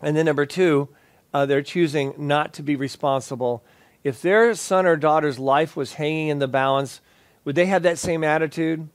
And 0.01 0.15
then 0.15 0.25
number 0.25 0.45
two, 0.45 0.89
uh, 1.33 1.45
they're 1.45 1.61
choosing 1.61 2.13
not 2.17 2.53
to 2.53 2.63
be 2.63 2.75
responsible. 2.75 3.63
If 4.03 4.21
their 4.21 4.53
son 4.53 4.85
or 4.85 4.95
daughter's 4.95 5.39
life 5.39 5.75
was 5.75 5.93
hanging 5.93 6.27
in 6.27 6.39
the 6.39 6.47
balance, 6.47 7.01
would 7.43 7.55
they 7.55 7.65
have 7.65 7.83
that 7.83 7.97
same 7.97 8.23
attitude? 8.23 8.87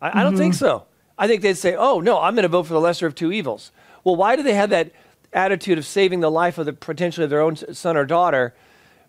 I, 0.00 0.08
mm-hmm. 0.08 0.18
I 0.18 0.22
don't 0.22 0.36
think 0.36 0.54
mm-hmm. 0.54 0.64
so. 0.64 0.86
I 1.18 1.26
think 1.26 1.42
they'd 1.42 1.54
say, 1.54 1.74
oh, 1.74 2.00
no, 2.00 2.20
I'm 2.20 2.34
going 2.34 2.42
to 2.44 2.48
vote 2.48 2.64
for 2.64 2.74
the 2.74 2.80
lesser 2.80 3.06
of 3.06 3.14
two 3.14 3.32
evils. 3.32 3.72
Well, 4.04 4.16
why 4.16 4.36
do 4.36 4.42
they 4.42 4.54
have 4.54 4.70
that 4.70 4.92
attitude 5.32 5.78
of 5.78 5.86
saving 5.86 6.20
the 6.20 6.30
life 6.30 6.58
of 6.58 6.66
the 6.66 6.72
potentially 6.72 7.24
of 7.24 7.30
their 7.30 7.40
own 7.40 7.56
son 7.56 7.96
or 7.96 8.04
daughter? 8.04 8.54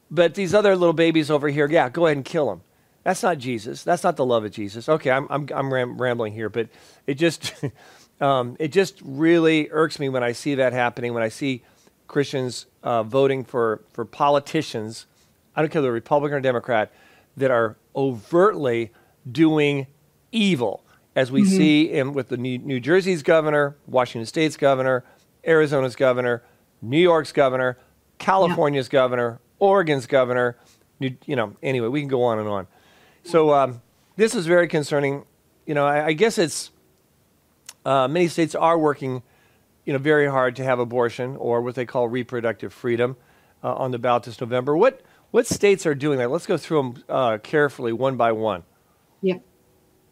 But 0.09 0.35
these 0.35 0.53
other 0.53 0.75
little 0.75 0.93
babies 0.93 1.29
over 1.29 1.49
here, 1.49 1.69
yeah, 1.69 1.89
go 1.89 2.05
ahead 2.05 2.17
and 2.17 2.25
kill 2.25 2.47
them. 2.49 2.61
That's 3.03 3.23
not 3.23 3.37
Jesus. 3.37 3.83
That's 3.83 4.03
not 4.03 4.17
the 4.17 4.25
love 4.25 4.43
of 4.43 4.51
Jesus. 4.51 4.89
Okay, 4.89 5.11
I'm, 5.11 5.27
I'm, 5.29 5.47
I'm 5.53 5.73
ram- 5.73 6.01
rambling 6.01 6.33
here, 6.33 6.49
but 6.49 6.69
it 7.05 7.15
just, 7.15 7.53
um, 8.21 8.55
it 8.59 8.69
just 8.69 8.99
really 9.03 9.69
irks 9.71 9.99
me 9.99 10.09
when 10.09 10.23
I 10.23 10.33
see 10.33 10.55
that 10.55 10.73
happening, 10.73 11.13
when 11.13 11.23
I 11.23 11.29
see 11.29 11.63
Christians 12.07 12.65
uh, 12.83 13.03
voting 13.03 13.43
for, 13.43 13.81
for 13.93 14.05
politicians, 14.05 15.05
I 15.55 15.61
don't 15.61 15.71
care 15.71 15.79
if 15.81 15.83
they're 15.83 15.91
Republican 15.91 16.37
or 16.37 16.41
Democrat, 16.41 16.91
that 17.37 17.51
are 17.51 17.77
overtly 17.95 18.91
doing 19.29 19.87
evil, 20.31 20.83
as 21.15 21.31
we 21.31 21.43
mm-hmm. 21.43 21.57
see 21.57 21.91
in, 21.91 22.13
with 22.13 22.29
the 22.29 22.37
New, 22.37 22.57
New 22.57 22.79
Jersey's 22.79 23.23
governor, 23.23 23.75
Washington 23.87 24.25
State's 24.25 24.57
governor, 24.57 25.03
Arizona's 25.45 25.95
governor, 25.95 26.43
New 26.81 26.99
York's 26.99 27.31
governor, 27.31 27.77
California's 28.17 28.87
yeah. 28.87 28.99
governor, 28.99 29.39
Oregon's 29.59 30.07
governor. 30.07 30.57
You, 30.99 31.15
you, 31.25 31.35
know, 31.35 31.55
anyway, 31.61 31.87
we 31.87 32.01
can 32.01 32.09
go 32.09 32.23
on 32.23 32.39
and 32.39 32.47
on. 32.47 32.67
So 33.23 33.53
um, 33.53 33.81
this 34.15 34.35
is 34.35 34.45
very 34.45 34.67
concerning. 34.67 35.25
You 35.65 35.73
know, 35.73 35.85
I, 35.85 36.07
I 36.07 36.13
guess 36.13 36.37
it's 36.37 36.71
uh, 37.85 38.07
many 38.07 38.27
states 38.27 38.55
are 38.55 38.77
working, 38.77 39.23
you 39.85 39.93
know, 39.93 39.99
very 39.99 40.27
hard 40.27 40.55
to 40.57 40.63
have 40.63 40.79
abortion 40.79 41.35
or 41.37 41.61
what 41.61 41.75
they 41.75 41.85
call 41.85 42.07
reproductive 42.07 42.73
freedom 42.73 43.15
uh, 43.63 43.73
on 43.75 43.91
the 43.91 43.99
ballot 43.99 44.23
this 44.23 44.39
November. 44.41 44.75
What 44.75 45.01
what 45.31 45.45
states 45.45 45.85
are 45.85 45.95
doing 45.95 46.19
that? 46.19 46.31
Let's 46.31 46.45
go 46.45 46.57
through 46.57 46.77
them 46.77 47.03
uh, 47.09 47.37
carefully, 47.39 47.93
one 47.93 48.15
by 48.15 48.31
one. 48.31 48.63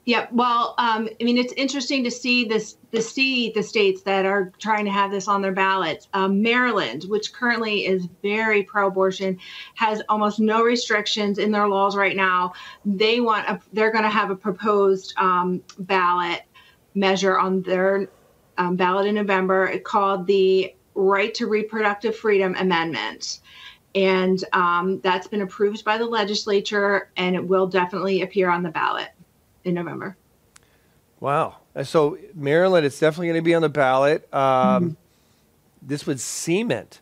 Yep. 0.08 0.34
Well, 0.34 0.76
um, 0.78 1.10
I 1.20 1.24
mean, 1.24 1.40
it's 1.40 1.54
interesting 1.54 2.04
to 2.04 2.12
see 2.12 2.46
this, 2.46 2.78
to 2.92 3.02
see 3.02 3.50
the 3.50 3.64
states 3.64 4.04
that 4.04 4.24
are 4.24 4.52
trying 4.60 4.86
to 4.86 4.92
have 4.92 5.10
this 5.10 5.28
on 5.28 5.42
their 5.42 5.52
ballots. 5.52 6.08
Um, 6.14 6.44
Maryland, 6.44 7.06
which 7.08 7.34
currently 7.34 7.88
is 7.88 8.08
very 8.22 8.62
pro-abortion, 8.62 9.40
has 9.74 10.04
almost 10.08 10.40
no 10.40 10.62
restrictions 10.62 11.40
in 11.40 11.52
their 11.52 11.68
laws 11.68 11.96
right 11.96 12.16
now. 12.16 12.54
They 12.86 13.20
want, 13.20 13.50
a, 13.50 13.60
they're 13.74 13.92
going 13.92 14.04
to 14.04 14.10
have 14.12 14.30
a 14.30 14.36
proposed 14.36 15.16
um, 15.18 15.64
ballot 15.80 16.44
measure 16.94 17.40
on 17.40 17.64
their 17.64 18.08
um, 18.60 18.76
ballot 18.76 19.08
in 19.08 19.16
November 19.16 19.80
called 19.80 20.28
the 20.28 20.76
Right 20.94 21.34
to 21.34 21.48
Reproductive 21.48 22.16
Freedom 22.16 22.54
Amendment. 22.60 23.40
And 23.96 24.44
um, 24.54 25.00
that's 25.02 25.28
been 25.28 25.42
approved 25.42 25.84
by 25.84 25.98
the 25.98 26.06
legislature, 26.06 27.10
and 27.18 27.36
it 27.36 27.48
will 27.48 27.66
definitely 27.66 28.22
appear 28.22 28.50
on 28.50 28.62
the 28.62 28.70
ballot 28.70 29.08
in 29.66 29.74
November. 29.74 30.16
Wow. 31.20 31.58
So 31.84 32.18
Maryland, 32.34 32.86
it's 32.86 33.00
definitely 33.00 33.28
going 33.28 33.40
to 33.40 33.44
be 33.44 33.56
on 33.56 33.62
the 33.62 33.70
ballot. 33.70 34.34
Um, 34.34 34.42
mm-hmm. 34.42 34.90
This 35.82 36.06
would 36.08 36.20
cement 36.20 37.02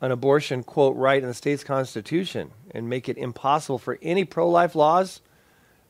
an 0.00 0.12
abortion 0.12 0.62
quote 0.62 0.96
right 0.96 1.20
in 1.20 1.28
the 1.28 1.34
state's 1.34 1.64
constitution 1.64 2.50
and 2.70 2.88
make 2.88 3.08
it 3.08 3.18
impossible 3.18 3.78
for 3.78 3.98
any 4.02 4.24
pro-life 4.24 4.74
laws 4.74 5.20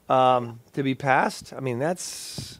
um, 0.09 0.61
to 0.73 0.83
be 0.83 0.95
passed. 0.95 1.53
I 1.53 1.61
mean, 1.61 1.79
that's. 1.79 2.59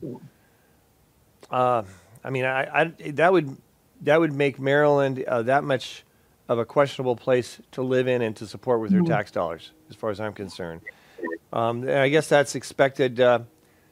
Uh, 1.51 1.83
I 2.23 2.31
mean, 2.31 2.45
I, 2.45 2.83
I, 2.83 2.85
that 3.13 3.33
would 3.33 3.57
that 4.03 4.21
would 4.21 4.33
make 4.33 4.61
Maryland 4.61 5.25
uh, 5.25 5.43
that 5.43 5.65
much 5.65 6.05
of 6.49 6.59
a 6.59 6.65
questionable 6.65 7.17
place 7.17 7.59
to 7.73 7.83
live 7.83 8.09
in 8.09 8.23
and 8.23 8.37
to 8.37 8.47
support 8.47 8.81
with 8.81 8.93
your 8.93 9.03
mm-hmm. 9.03 9.13
tax 9.13 9.31
dollars, 9.31 9.73
as 9.89 9.97
far 9.97 10.11
as 10.11 10.21
I'm 10.21 10.33
concerned. 10.33 10.83
Um, 11.53 11.83
and 11.83 11.99
I 11.99 12.09
guess 12.09 12.29
that's 12.29 12.55
expected. 12.55 13.21
Uh, 13.21 13.41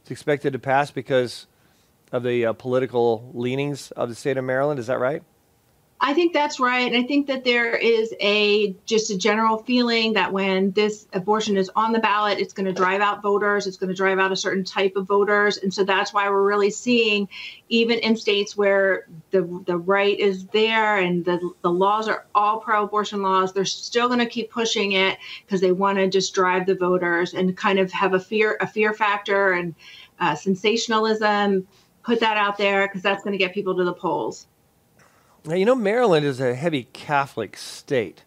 it's 0.01 0.11
expected 0.11 0.53
to 0.53 0.59
pass 0.59 0.91
because 0.91 1.47
of 2.13 2.23
the 2.23 2.47
uh, 2.47 2.53
political 2.53 3.31
leanings 3.35 3.91
of 3.93 4.09
the 4.09 4.15
state 4.15 4.37
of 4.37 4.45
Maryland. 4.45 4.79
Is 4.79 4.87
that 4.87 5.01
right? 5.01 5.23
I 5.99 6.13
think 6.13 6.35
that's 6.35 6.61
right. 6.61 6.93
And 6.93 7.03
I 7.03 7.07
think 7.07 7.27
that 7.29 7.43
there 7.43 7.75
is 7.75 8.15
a 8.21 8.77
just 8.85 9.11
a 9.11 9.17
general 9.17 9.59
feeling 9.59 10.13
that 10.13 10.31
when 10.31 10.73
this 10.73 11.09
abortion 11.15 11.57
is 11.57 11.71
on 11.75 11.93
the 11.93 11.99
ballot, 11.99 12.39
it's 12.39 12.53
going 12.53 12.67
to 12.67 12.73
drive 12.73 13.01
out 13.01 13.23
voters. 13.23 13.67
It's 13.67 13.79
going 13.79 13.89
to 13.89 13.95
drive 13.95 14.19
out 14.19 14.31
a 14.31 14.37
certain 14.37 14.63
type 14.63 14.97
of 14.97 15.07
voters, 15.07 15.57
and 15.57 15.73
so 15.73 15.85
that's 15.85 16.13
why 16.13 16.29
we're 16.29 16.47
really 16.47 16.71
seeing, 16.71 17.29
even 17.71 17.99
in 18.01 18.15
states 18.15 18.57
where 18.57 19.07
the 19.31 19.63
the 19.67 19.79
right 19.79 20.19
is 20.19 20.47
there 20.49 20.99
and 20.99 21.25
the 21.25 21.51
the 21.63 21.71
laws 21.71 22.09
are 22.09 22.27
all 22.35 22.61
pro-abortion 22.61 23.23
laws, 23.23 23.55
they're 23.55 23.65
still 23.65 24.09
going 24.09 24.21
to 24.21 24.27
keep 24.27 24.51
pushing 24.51 24.93
it 24.93 25.19
because 25.47 25.63
they 25.63 25.73
want 25.73 25.97
to 25.97 26.09
just 26.09 26.35
drive 26.35 26.67
the 26.67 26.75
voters 26.75 27.33
and 27.33 27.57
kind 27.57 27.79
of 27.79 27.91
have 27.93 28.13
a 28.13 28.21
fear 28.21 28.59
a 28.61 28.67
fear 28.67 28.93
factor 28.93 29.53
and 29.53 29.75
uh, 30.21 30.35
sensationalism. 30.35 31.67
Put 32.03 32.21
that 32.21 32.37
out 32.37 32.59
there 32.59 32.87
because 32.87 33.03
that's 33.03 33.25
going 33.25 33.33
to 33.33 33.39
get 33.39 33.55
people 33.55 33.75
to 33.77 33.85
the 33.85 33.95
polls. 33.95 34.47
Now, 35.47 35.55
you 35.55 35.65
know, 35.65 35.75
Maryland 35.75 36.27
is 36.27 36.41
a 36.41 36.55
heavy 36.55 36.85
Catholic 36.93 37.57
state. 37.57 38.25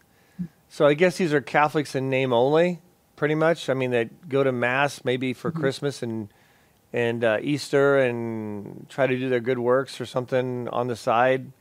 So 0.68 0.86
I 0.86 0.94
guess 0.94 1.18
these 1.18 1.34
are 1.34 1.40
Catholics 1.40 1.94
in 1.94 2.08
name 2.08 2.32
only, 2.32 2.80
pretty 3.16 3.34
much. 3.34 3.68
I 3.68 3.74
mean, 3.74 3.90
they 3.90 4.08
go 4.28 4.42
to 4.44 4.52
Mass 4.52 5.04
maybe 5.04 5.32
for 5.32 5.50
mm-hmm. 5.50 5.60
Christmas 5.60 6.02
and 6.02 6.32
and 6.92 7.22
uh, 7.22 7.38
Easter 7.40 7.98
and 7.98 8.86
try 8.88 9.06
to 9.06 9.16
do 9.16 9.28
their 9.28 9.40
good 9.40 9.58
works 9.58 10.00
or 10.00 10.06
something 10.06 10.68
on 10.70 10.88
the 10.88 10.96
side. 10.96 11.52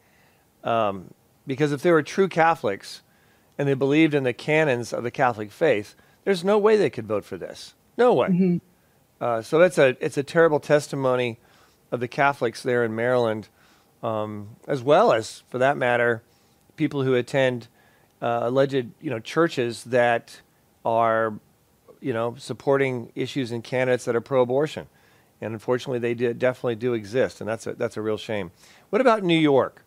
Um, 0.63 1.13
because 1.45 1.71
if 1.71 1.83
they 1.83 1.91
were 1.91 2.01
true 2.01 2.27
Catholics 2.27 3.03
and 3.57 3.67
they 3.67 3.75
believed 3.75 4.15
in 4.15 4.23
the 4.23 4.33
canons 4.33 4.91
of 4.91 5.03
the 5.03 5.11
Catholic 5.11 5.51
faith, 5.51 5.95
there's 6.23 6.43
no 6.43 6.57
way 6.57 6.77
they 6.77 6.89
could 6.89 7.07
vote 7.07 7.25
for 7.25 7.37
this. 7.37 7.75
No 7.97 8.13
way. 8.13 8.29
Mm-hmm. 8.29 8.57
Uh, 9.21 9.41
so 9.41 9.59
that's 9.59 9.77
a 9.77 9.97
it's 9.99 10.17
a 10.17 10.23
terrible 10.23 10.59
testimony 10.59 11.39
of 11.91 11.99
the 11.99 12.07
Catholics 12.07 12.63
there 12.63 12.83
in 12.83 12.95
Maryland 12.95 13.49
um, 14.03 14.55
as 14.67 14.81
well 14.81 15.11
as, 15.11 15.43
for 15.49 15.57
that 15.57 15.77
matter, 15.77 16.23
people 16.75 17.03
who 17.03 17.15
attend 17.15 17.67
uh, 18.21 18.41
alleged 18.43 18.87
you 19.01 19.09
know 19.09 19.19
churches 19.19 19.83
that 19.85 20.41
are 20.85 21.33
you 22.01 22.13
know 22.13 22.35
supporting 22.37 23.11
issues 23.15 23.51
and 23.51 23.63
candidates 23.63 24.05
that 24.05 24.15
are 24.15 24.21
pro-abortion, 24.21 24.87
and 25.41 25.53
unfortunately 25.53 25.99
they 25.99 26.33
definitely 26.33 26.75
do 26.75 26.93
exist, 26.93 27.41
and 27.41 27.49
that's 27.49 27.67
a, 27.67 27.73
that's 27.73 27.97
a 27.97 28.01
real 28.01 28.17
shame. 28.17 28.51
What 28.89 29.01
about 29.01 29.23
New 29.23 29.39
York? 29.39 29.83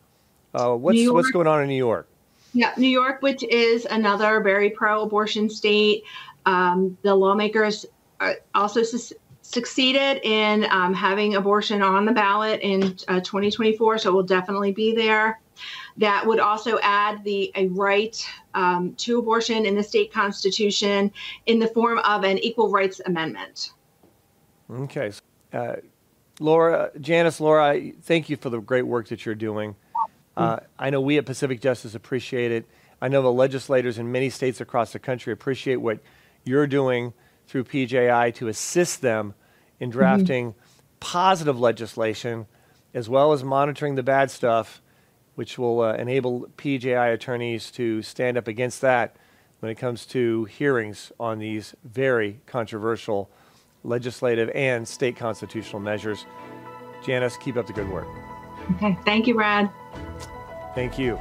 Uh, 0.55 0.75
what's 0.75 0.97
New 0.97 1.03
York, 1.03 1.15
what's 1.15 1.31
going 1.31 1.47
on 1.47 1.63
in 1.63 1.69
New 1.69 1.75
York? 1.77 2.07
Yeah, 2.55 2.73
New 2.77 2.89
York, 2.89 3.23
which 3.23 3.43
is 3.43 3.87
another 3.87 4.41
very 4.41 4.71
pro-abortion 4.71 5.49
state. 5.49 6.05
Um, 6.45 6.99
the 7.03 7.15
lawmakers 7.15 7.87
also 8.55 8.83
succeeded 9.53 10.21
in 10.25 10.67
um, 10.71 10.95
having 10.95 11.35
abortion 11.37 11.83
on 11.83 12.05
the 12.05 12.13
ballot 12.13 12.61
in 12.61 12.97
uh, 13.09 13.21
2024, 13.21 13.99
so 13.99 14.11
it 14.11 14.13
will 14.13 14.23
definitely 14.23 14.73
be 14.73 14.95
there. 14.95 15.41
That 15.99 16.27
would 16.27 16.41
also 16.41 16.79
add 16.83 17.23
the 17.23 17.53
a 17.55 17.69
right 17.69 18.17
um, 18.55 18.95
to 18.97 19.19
abortion 19.19 19.67
in 19.67 19.75
the 19.75 19.83
state 19.83 20.13
constitution 20.13 21.13
in 21.47 21.59
the 21.59 21.69
form 21.69 21.99
of 21.99 22.25
an 22.25 22.39
equal 22.39 22.71
rights 22.71 23.01
amendment. 23.05 23.73
Okay, 24.71 25.13
uh, 25.53 25.77
Laura, 26.41 26.91
Janice, 26.99 27.41
Laura, 27.41 27.79
thank 28.03 28.31
you 28.31 28.39
for 28.39 28.49
the 28.49 28.59
great 28.59 28.87
work 28.87 29.09
that 29.09 29.27
you're 29.27 29.35
doing. 29.35 29.77
Uh, 30.35 30.61
I 30.79 30.89
know 30.89 31.03
we 31.03 31.19
at 31.19 31.27
Pacific 31.27 31.61
Justice 31.61 31.95
appreciate 31.95 32.51
it. 32.51 32.65
I 33.03 33.09
know 33.09 33.21
the 33.21 33.33
legislators 33.33 33.99
in 33.99 34.11
many 34.11 34.31
states 34.31 34.63
across 34.63 34.93
the 34.95 34.99
country 34.99 35.31
appreciate 35.33 35.77
what 35.77 35.99
you're 36.45 36.67
doing 36.67 37.13
through 37.47 37.65
PJI 37.65 38.35
to 38.37 38.49
assist 38.49 39.03
them 39.03 39.35
in 39.83 39.91
mm-hmm. 39.91 39.99
drafting 39.99 40.53
mm-hmm. 40.53 40.61
positive 41.01 41.59
legislation 41.59 42.47
as 42.95 43.09
well 43.09 43.33
as 43.33 43.43
monitoring 43.43 43.97
the 43.97 44.03
bad 44.03 44.31
stuff, 44.31 44.81
which 45.35 45.59
will 45.59 45.81
uh, 45.81 45.95
enable 45.95 46.47
PJI 46.57 47.13
attorneys 47.13 47.71
to 47.73 48.01
stand 48.03 48.37
up 48.39 48.47
against 48.47 48.81
that 48.83 49.17
when 49.61 49.73
it 49.73 49.77
comes 49.77 50.07
to 50.07 50.45
hearings 50.45 51.11
on 51.19 51.39
these 51.39 51.75
very 51.85 52.41
controversial 52.47 53.31
legislative 53.83 54.51
and 54.55 54.87
state 54.87 55.17
constitutional 55.17 55.81
measures. 55.81 56.27
Janice, 57.05 57.37
keep 57.39 57.57
up 57.57 57.67
the 57.67 57.73
good 57.73 57.89
work. 57.89 58.07
Okay. 58.77 58.97
Thank 59.05 59.27
you, 59.27 59.35
Brad. 59.35 59.69
Thank 60.75 60.99
you. 60.99 61.19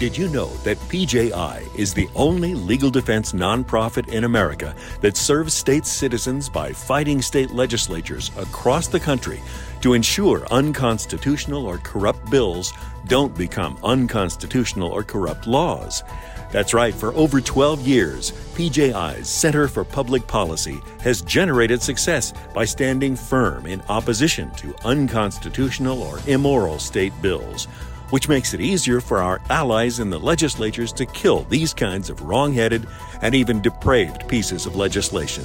Did 0.00 0.16
you 0.16 0.28
know 0.28 0.48
that 0.64 0.78
PJI 0.88 1.68
is 1.76 1.92
the 1.92 2.08
only 2.14 2.54
legal 2.54 2.90
defense 2.90 3.32
nonprofit 3.32 4.08
in 4.08 4.24
America 4.24 4.74
that 5.02 5.14
serves 5.14 5.52
state 5.52 5.84
citizens 5.84 6.48
by 6.48 6.72
fighting 6.72 7.20
state 7.20 7.50
legislatures 7.50 8.30
across 8.38 8.86
the 8.88 8.98
country 8.98 9.42
to 9.82 9.92
ensure 9.92 10.46
unconstitutional 10.50 11.66
or 11.66 11.76
corrupt 11.84 12.30
bills 12.30 12.72
don't 13.08 13.36
become 13.36 13.76
unconstitutional 13.84 14.90
or 14.90 15.02
corrupt 15.02 15.46
laws? 15.46 16.02
That's 16.50 16.72
right, 16.72 16.94
for 16.94 17.12
over 17.12 17.38
12 17.38 17.86
years, 17.86 18.32
PJI's 18.54 19.28
Center 19.28 19.68
for 19.68 19.84
Public 19.84 20.26
Policy 20.26 20.80
has 21.02 21.20
generated 21.20 21.82
success 21.82 22.32
by 22.54 22.64
standing 22.64 23.14
firm 23.16 23.66
in 23.66 23.82
opposition 23.90 24.50
to 24.52 24.74
unconstitutional 24.82 26.02
or 26.02 26.20
immoral 26.26 26.78
state 26.78 27.12
bills 27.20 27.68
which 28.10 28.28
makes 28.28 28.54
it 28.54 28.60
easier 28.60 29.00
for 29.00 29.18
our 29.18 29.40
allies 29.50 29.98
in 29.98 30.10
the 30.10 30.18
legislatures 30.18 30.92
to 30.92 31.06
kill 31.06 31.44
these 31.44 31.72
kinds 31.72 32.10
of 32.10 32.22
wrong 32.22 32.52
headed 32.52 32.86
and 33.22 33.34
even 33.34 33.62
depraved 33.62 34.28
pieces 34.28 34.66
of 34.66 34.76
legislation. 34.76 35.44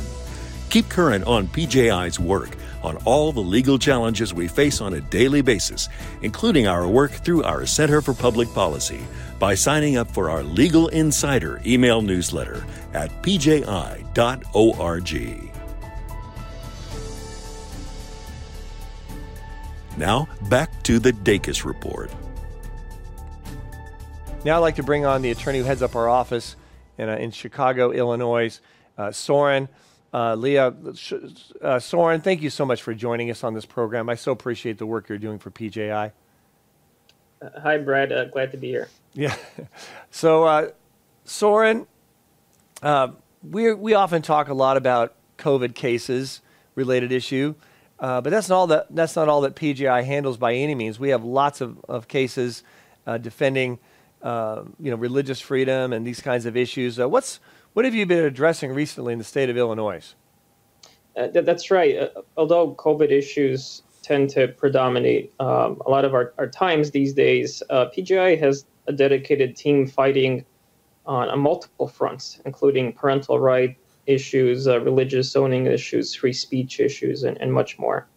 Keep 0.69 0.89
current 0.89 1.23
on 1.25 1.47
PJI's 1.47 2.19
work 2.19 2.49
on 2.83 2.97
all 3.05 3.31
the 3.31 3.39
legal 3.39 3.79
challenges 3.79 4.33
we 4.33 4.47
face 4.47 4.81
on 4.81 4.93
a 4.93 5.01
daily 5.01 5.41
basis, 5.41 5.89
including 6.21 6.67
our 6.67 6.87
work 6.87 7.11
through 7.11 7.43
our 7.43 7.65
Center 7.65 8.01
for 8.01 8.13
Public 8.13 8.53
Policy, 8.53 9.01
by 9.39 9.55
signing 9.55 9.97
up 9.97 10.09
for 10.11 10.29
our 10.29 10.43
Legal 10.43 10.87
Insider 10.89 11.61
email 11.65 12.01
newsletter 12.01 12.65
at 12.93 13.09
pji.org. 13.21 14.11
Now, 19.97 20.27
back 20.49 20.83
to 20.83 20.99
the 20.99 21.13
Dacus 21.13 21.63
Report. 21.63 22.11
Now 24.45 24.57
I'd 24.57 24.59
like 24.59 24.75
to 24.75 24.83
bring 24.83 25.07
on 25.07 25.23
the 25.23 25.31
attorney 25.31 25.57
who 25.57 25.63
heads 25.63 25.81
up 25.81 25.95
our 25.95 26.07
office 26.07 26.55
in, 26.99 27.09
uh, 27.09 27.15
in 27.15 27.31
Chicago, 27.31 27.89
Illinois, 27.89 28.59
uh, 28.95 29.11
Soren. 29.11 29.67
Uh, 30.13 30.35
Leah, 30.35 30.71
uh, 31.63 31.79
Soren, 31.79 32.21
thank 32.21 32.43
you 32.43 32.51
so 32.51 32.63
much 32.63 32.83
for 32.83 32.93
joining 32.93 33.31
us 33.31 33.43
on 33.43 33.55
this 33.55 33.65
program. 33.65 34.07
I 34.07 34.13
so 34.13 34.31
appreciate 34.31 34.77
the 34.77 34.85
work 34.85 35.09
you're 35.09 35.17
doing 35.17 35.39
for 35.39 35.49
PJI. 35.49 36.11
Uh, 37.41 37.59
hi, 37.59 37.79
Brad. 37.79 38.11
Uh, 38.11 38.25
glad 38.25 38.51
to 38.51 38.57
be 38.57 38.67
here. 38.67 38.87
Yeah. 39.13 39.35
So, 40.11 40.43
uh, 40.43 40.69
Soren, 41.25 41.87
uh, 42.83 43.09
we 43.43 43.73
we 43.73 43.95
often 43.95 44.21
talk 44.21 44.47
a 44.47 44.53
lot 44.53 44.77
about 44.77 45.15
COVID 45.39 45.73
cases 45.73 46.41
related 46.75 47.11
issue. 47.11 47.55
Uh, 47.99 48.21
but 48.21 48.29
that's 48.29 48.47
not 48.47 48.55
all 48.55 48.67
that 48.67 48.95
that's 48.95 49.15
not 49.15 49.27
all 49.27 49.41
that 49.41 49.55
PJI 49.55 50.03
handles 50.03 50.37
by 50.37 50.53
any 50.53 50.75
means. 50.75 50.99
We 50.99 51.09
have 51.09 51.23
lots 51.23 51.61
of, 51.61 51.83
of 51.89 52.07
cases 52.07 52.63
uh, 53.07 53.17
defending 53.17 53.79
uh, 54.21 54.63
you 54.79 54.91
know 54.91 54.97
religious 54.97 55.39
freedom 55.39 55.93
and 55.93 56.05
these 56.05 56.21
kinds 56.21 56.45
of 56.45 56.57
issues. 56.57 56.99
Uh, 56.99 57.07
what's 57.07 57.39
what 57.73 57.85
have 57.85 57.95
you 57.95 58.05
been 58.05 58.23
addressing 58.23 58.71
recently 58.71 59.13
in 59.13 59.19
the 59.19 59.25
state 59.25 59.49
of 59.49 59.57
Illinois? 59.57 60.15
Uh, 61.15 61.27
Th- 61.27 61.45
that's 61.45 61.71
right. 61.71 61.97
Uh, 61.97 62.21
although 62.37 62.73
COVID 62.75 63.11
issues 63.11 63.83
tend 64.01 64.29
to 64.29 64.47
predominate 64.47 65.33
um, 65.39 65.81
a 65.85 65.89
lot 65.89 66.05
of 66.05 66.13
our, 66.13 66.33
our 66.37 66.47
times 66.47 66.91
these 66.91 67.13
days, 67.13 67.63
PJI 67.69 68.35
has 68.37 68.65
a 68.87 68.93
dedicated 68.93 69.55
team 69.55 69.87
fighting 69.87 70.45
on, 71.07 71.29
on 71.29 71.39
multiple 71.39 71.87
fronts, 71.87 72.39
including 72.45 72.93
parental 72.93 73.39
rights 73.39 73.79
issues, 74.07 74.67
uh, 74.67 74.79
religious 74.81 75.31
zoning 75.31 75.65
issues, 75.65 76.15
free 76.15 76.33
speech 76.33 76.79
issues, 76.79 77.23
and, 77.23 77.39
and 77.41 77.51
much 77.51 77.77
more. 77.79 78.07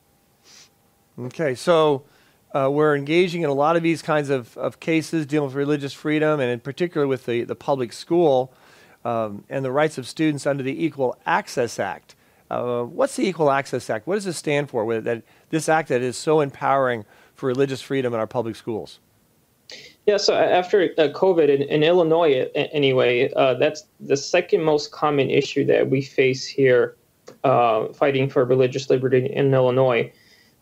Okay, 1.19 1.55
so 1.55 2.05
uh, 2.55 2.71
we're 2.71 2.97
engaging 2.97 3.43
in 3.43 3.50
a 3.50 3.55
lot 3.55 3.76
of 3.76 3.83
these 3.83 4.02
kinds 4.02 4.31
of, 4.31 4.57
of 4.57 4.81
cases 4.81 5.26
dealing 5.26 5.49
with 5.49 5.55
religious 5.55 5.93
freedom, 5.93 6.40
and 6.40 6.50
in 6.50 6.61
particular 6.61 7.07
with 7.07 7.26
the, 7.26 7.45
the 7.45 7.55
public 7.55 7.93
school 7.93 8.52
um, 9.05 9.45
and 9.49 9.64
the 9.64 9.71
rights 9.71 9.99
of 9.99 10.07
students 10.07 10.47
under 10.47 10.62
the 10.62 10.85
Equal 10.85 11.17
Access 11.26 11.78
Act. 11.78 12.14
Uh, 12.50 12.83
what's 12.85 13.17
the 13.17 13.26
Equal 13.26 13.50
Access 13.50 13.90
Act? 13.90 14.07
What 14.07 14.14
does 14.14 14.26
it 14.26 14.33
stand 14.33 14.71
for? 14.71 14.85
With 14.85 15.05
that, 15.05 15.23
this 15.50 15.69
act 15.69 15.88
that 15.90 16.00
is 16.00 16.17
so 16.17 16.40
empowering 16.40 17.05
for 17.35 17.47
religious 17.47 17.83
freedom 17.83 18.14
in 18.14 18.21
our 18.21 18.26
public 18.26 18.57
schools. 18.57 19.00
Yeah, 20.07 20.17
so 20.17 20.35
after 20.35 20.85
uh, 20.97 21.09
COVID 21.09 21.50
in, 21.50 21.62
in, 21.62 21.83
Illinois, 21.83 22.49
anyway, 22.55 23.31
uh, 23.35 23.55
that's 23.55 23.85
the 24.00 24.17
second 24.17 24.62
most 24.62 24.90
common 24.93 25.28
issue 25.28 25.67
that 25.67 25.90
we 25.90 26.00
face 26.00 26.47
here 26.47 26.97
uh, 27.45 27.88
fighting 27.93 28.31
for 28.31 28.47
religious 28.47 28.88
liberty 28.88 29.26
in 29.26 29.52
Illinois. 29.52 30.11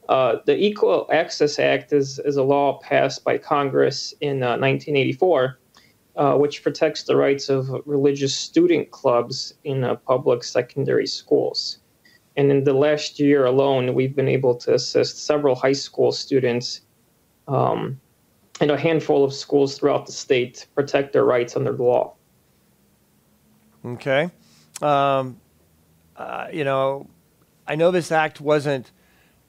Uh, 0.08 0.36
the 0.44 0.56
Equal 0.56 1.08
Access 1.12 1.58
Act 1.58 1.92
is, 1.92 2.18
is 2.20 2.36
a 2.36 2.42
law 2.42 2.78
passed 2.78 3.25
by 3.25 3.38
Congress 3.38 4.14
in 4.20 4.40
1984, 4.40 5.58
uh, 6.16 6.20
uh, 6.20 6.36
which 6.36 6.62
protects 6.62 7.02
the 7.02 7.16
rights 7.16 7.49
of 7.49 7.69
religious 7.84 8.34
student 8.34 8.90
clubs 8.90 9.54
in 9.64 9.97
public 10.06 10.45
secondary 10.45 11.06
schools. 11.06 11.78
And 12.36 12.50
in 12.50 12.64
the 12.64 12.75
last 12.75 13.19
year 13.19 13.47
alone, 13.47 13.95
we've 13.95 14.14
been 14.14 14.28
able 14.28 14.54
to 14.56 14.75
assist 14.75 15.25
several 15.25 15.54
high 15.54 15.73
school 15.73 16.12
students. 16.12 16.82
Um, 17.49 18.00
and 18.60 18.71
a 18.71 18.78
handful 18.78 19.25
of 19.25 19.34
schools 19.34 19.78
throughout 19.78 20.06
the 20.06 20.12
state 20.12 20.66
protect 20.75 21.12
their 21.12 21.25
rights 21.25 21.56
under 21.56 21.73
the 21.73 21.82
law. 21.82 22.14
Okay. 23.84 24.30
Um, 24.80 25.40
uh, 26.16 26.49
you 26.52 26.64
know, 26.64 27.08
I 27.66 27.76
know 27.76 27.90
this 27.90 28.10
act 28.10 28.40
wasn't 28.40 28.90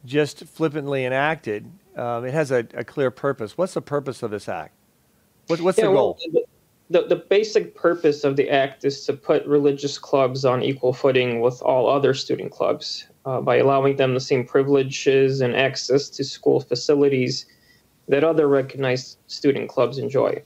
just 0.06 0.46
flippantly 0.46 1.06
enacted. 1.06 1.72
Um, 1.96 2.26
it 2.26 2.34
has 2.34 2.52
a, 2.52 2.68
a, 2.74 2.84
clear 2.84 3.10
purpose. 3.12 3.58
What's 3.58 3.74
the 3.74 3.82
purpose 3.82 4.22
of 4.24 4.32
this 4.32 4.48
act? 4.48 4.74
What, 5.48 5.62
what's 5.62 5.78
yeah, 5.78 5.86
the 5.86 5.92
goal? 5.92 6.18
Well, 6.34 6.44
the, 6.90 7.04
the 7.04 7.16
basic 7.16 7.76
purpose 7.76 8.24
of 8.24 8.36
the 8.36 8.50
act 8.50 8.86
is 8.86 9.06
to 9.06 9.14
put 9.14 9.46
religious 9.46 9.98
clubs 9.98 10.46
on 10.46 10.64
equal 10.64 10.94
footing 10.94 11.42
with 11.42 11.62
all 11.62 11.90
other 11.90 12.14
student 12.14 12.52
clubs 12.52 13.08
uh, 13.26 13.42
by 13.42 13.58
allowing 13.58 13.98
them 13.98 14.14
the 14.14 14.22
same 14.22 14.46
privileges 14.46 15.42
and 15.42 15.56
access 15.56 16.10
to 16.10 16.24
school 16.24 16.62
facilities 16.62 17.46
that 18.08 18.24
other 18.24 18.48
recognized 18.48 19.18
student 19.28 19.70
clubs 19.70 19.98
enjoy. 19.98 20.42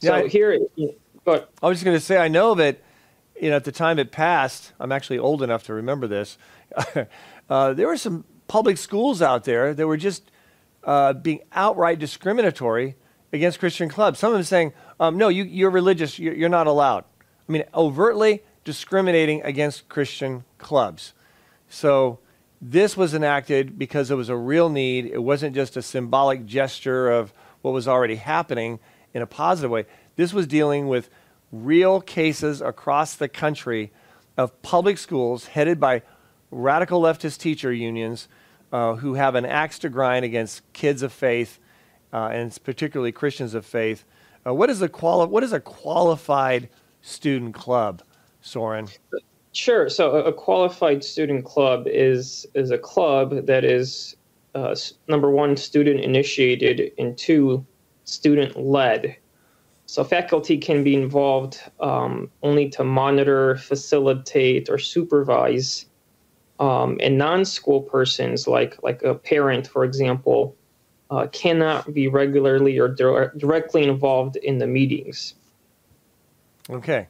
So 0.00 0.16
yeah, 0.16 0.26
here, 0.26 0.58
but 1.24 1.50
I 1.62 1.68
was 1.68 1.78
just 1.78 1.84
going 1.84 1.96
to 1.96 2.04
say, 2.04 2.16
I 2.18 2.28
know 2.28 2.54
that 2.54 2.78
you 3.40 3.50
know 3.50 3.56
at 3.56 3.64
the 3.64 3.72
time 3.72 3.98
it 3.98 4.10
passed, 4.10 4.72
I'm 4.80 4.92
actually 4.92 5.18
old 5.18 5.42
enough 5.42 5.64
to 5.64 5.74
remember 5.74 6.06
this. 6.06 6.38
uh, 7.50 7.74
there 7.74 7.86
were 7.86 7.96
some 7.96 8.24
public 8.48 8.78
schools 8.78 9.22
out 9.22 9.44
there 9.44 9.74
that 9.74 9.86
were 9.86 9.96
just 9.96 10.30
uh, 10.84 11.12
being 11.12 11.40
outright 11.52 11.98
discriminatory 11.98 12.96
against 13.32 13.58
Christian 13.58 13.88
clubs. 13.88 14.18
Some 14.18 14.32
of 14.32 14.38
them 14.38 14.44
saying, 14.44 14.72
um, 15.00 15.16
"No, 15.16 15.28
you, 15.28 15.44
you're 15.44 15.70
religious. 15.70 16.18
You're, 16.18 16.34
you're 16.34 16.48
not 16.48 16.66
allowed." 16.66 17.04
I 17.48 17.52
mean, 17.52 17.64
overtly 17.74 18.42
discriminating 18.64 19.42
against 19.42 19.88
Christian 19.88 20.44
clubs. 20.58 21.12
So 21.68 22.18
this 22.60 22.96
was 22.96 23.12
enacted 23.12 23.78
because 23.78 24.10
it 24.10 24.14
was 24.14 24.28
a 24.28 24.36
real 24.36 24.68
need. 24.68 25.06
It 25.06 25.22
wasn't 25.22 25.54
just 25.54 25.76
a 25.76 25.82
symbolic 25.82 26.46
gesture 26.46 27.10
of 27.10 27.32
what 27.60 27.72
was 27.72 27.86
already 27.86 28.16
happening 28.16 28.78
in 29.12 29.22
a 29.22 29.26
positive 29.26 29.70
way. 29.70 29.84
This 30.16 30.32
was 30.32 30.46
dealing 30.46 30.88
with 30.88 31.10
real 31.52 32.00
cases 32.00 32.60
across 32.60 33.14
the 33.14 33.28
country 33.28 33.92
of 34.36 34.60
public 34.62 34.98
schools 34.98 35.46
headed 35.46 35.78
by 35.78 36.02
radical 36.54 37.02
leftist 37.02 37.38
teacher 37.38 37.72
unions 37.72 38.28
uh, 38.72 38.94
who 38.94 39.14
have 39.14 39.34
an 39.34 39.44
axe 39.44 39.78
to 39.80 39.88
grind 39.88 40.24
against 40.24 40.62
kids 40.72 41.02
of 41.02 41.12
faith 41.12 41.58
uh, 42.12 42.28
and 42.32 42.56
particularly 42.62 43.12
Christians 43.12 43.54
of 43.54 43.66
faith. 43.66 44.04
Uh, 44.46 44.54
what, 44.54 44.70
is 44.70 44.80
a 44.80 44.88
quali- 44.88 45.26
what 45.26 45.42
is 45.42 45.52
a 45.52 45.60
qualified 45.60 46.68
student 47.02 47.54
club, 47.54 48.02
Soren? 48.40 48.88
Sure. 49.52 49.88
So 49.88 50.16
a 50.16 50.32
qualified 50.32 51.04
student 51.04 51.44
club 51.44 51.86
is 51.86 52.44
is 52.54 52.72
a 52.72 52.78
club 52.78 53.46
that 53.46 53.64
is 53.64 54.16
uh, 54.54 54.74
number 55.06 55.30
one 55.30 55.56
student 55.56 56.00
initiated 56.00 56.92
and 56.98 57.16
two 57.16 57.64
student 58.04 58.56
led. 58.56 59.16
So 59.86 60.02
faculty 60.02 60.58
can 60.58 60.82
be 60.82 60.94
involved 60.94 61.60
um, 61.78 62.30
only 62.42 62.68
to 62.70 62.84
monitor, 62.84 63.56
facilitate, 63.56 64.68
or 64.68 64.78
supervise, 64.78 65.86
um, 66.60 66.98
and 67.00 67.18
non-school 67.18 67.82
persons 67.82 68.46
like 68.46 68.82
like 68.82 69.02
a 69.02 69.14
parent, 69.14 69.66
for 69.66 69.84
example, 69.84 70.56
uh, 71.10 71.26
cannot 71.28 71.92
be 71.92 72.08
regularly 72.08 72.78
or 72.78 72.88
di- 72.88 73.38
directly 73.38 73.84
involved 73.84 74.36
in 74.36 74.58
the 74.58 74.66
meetings. 74.66 75.34
Okay. 76.70 77.08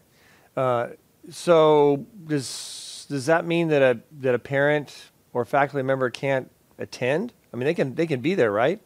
Uh, 0.57 0.89
so 1.31 2.07
does 2.27 3.07
does 3.09 3.27
that 3.27 3.47
mean 3.47 3.69
that 3.69 3.83
a 3.83 4.01
that 4.21 4.35
a 4.35 4.39
parent 4.39 5.11
or 5.33 5.45
faculty 5.45 5.83
member 5.83 6.11
can't 6.11 6.51
attend? 6.79 7.33
I 7.53 7.57
mean, 7.57 7.67
they 7.67 7.75
can 7.75 7.95
they 7.95 8.07
can 8.07 8.21
be 8.21 8.35
there, 8.35 8.51
right? 8.51 8.81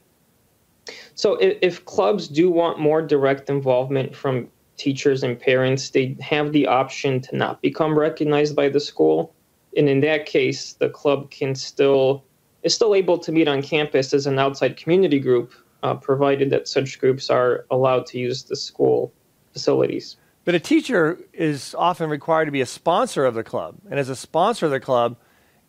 So 1.14 1.34
if, 1.34 1.58
if 1.60 1.84
clubs 1.84 2.28
do 2.28 2.50
want 2.50 2.78
more 2.78 3.02
direct 3.02 3.50
involvement 3.50 4.16
from 4.16 4.48
teachers 4.76 5.22
and 5.22 5.38
parents, 5.38 5.90
they 5.90 6.16
have 6.20 6.52
the 6.52 6.66
option 6.66 7.20
to 7.22 7.36
not 7.36 7.60
become 7.60 7.98
recognized 7.98 8.54
by 8.54 8.68
the 8.68 8.80
school, 8.80 9.34
and 9.76 9.88
in 9.88 10.00
that 10.00 10.26
case, 10.26 10.72
the 10.74 10.88
club 10.88 11.30
can 11.30 11.54
still 11.54 12.24
is 12.62 12.74
still 12.74 12.94
able 12.94 13.18
to 13.18 13.30
meet 13.30 13.46
on 13.46 13.62
campus 13.62 14.12
as 14.12 14.26
an 14.26 14.38
outside 14.38 14.76
community 14.76 15.20
group, 15.20 15.52
uh, 15.82 15.94
provided 15.94 16.50
that 16.50 16.66
such 16.66 16.98
groups 16.98 17.30
are 17.30 17.64
allowed 17.70 18.04
to 18.06 18.18
use 18.18 18.42
the 18.42 18.56
school 18.56 19.12
facilities. 19.52 20.16
But 20.44 20.54
a 20.54 20.60
teacher 20.60 21.18
is 21.32 21.74
often 21.78 22.10
required 22.10 22.46
to 22.46 22.50
be 22.50 22.60
a 22.60 22.66
sponsor 22.66 23.24
of 23.24 23.34
the 23.34 23.44
club. 23.44 23.76
And 23.90 24.00
as 24.00 24.08
a 24.08 24.16
sponsor 24.16 24.66
of 24.66 24.72
the 24.72 24.80
club, 24.80 25.16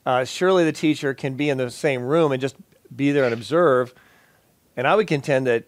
uh, 0.05 0.23
surely 0.23 0.63
the 0.63 0.71
teacher 0.71 1.13
can 1.13 1.35
be 1.35 1.49
in 1.49 1.57
the 1.57 1.69
same 1.69 2.01
room 2.01 2.31
and 2.31 2.41
just 2.41 2.55
be 2.95 3.11
there 3.11 3.25
and 3.25 3.33
observe. 3.33 3.93
And 4.75 4.87
I 4.87 4.95
would 4.95 5.07
contend 5.07 5.45
that 5.47 5.65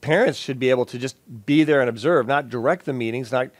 parents 0.00 0.38
should 0.38 0.58
be 0.58 0.70
able 0.70 0.86
to 0.86 0.98
just 0.98 1.16
be 1.46 1.64
there 1.64 1.80
and 1.80 1.88
observe, 1.88 2.26
not 2.26 2.48
direct 2.48 2.86
the 2.86 2.92
meetings, 2.92 3.30
not 3.30 3.50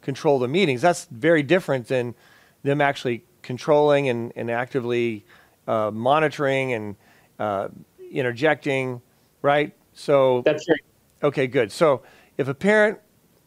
control 0.00 0.38
the 0.38 0.48
meetings. 0.48 0.80
That's 0.80 1.06
very 1.10 1.42
different 1.42 1.88
than 1.88 2.14
them 2.62 2.80
actually 2.80 3.24
controlling 3.42 4.08
and, 4.08 4.32
and 4.36 4.50
actively 4.50 5.24
uh, 5.66 5.90
monitoring 5.90 6.72
and 6.72 6.96
uh, 7.38 7.68
interjecting, 8.10 9.00
right? 9.42 9.74
So 9.92 10.42
that's 10.44 10.68
right. 10.68 10.80
Okay, 11.22 11.46
good. 11.46 11.70
So 11.70 12.02
if 12.38 12.48
a 12.48 12.54
parent 12.54 12.98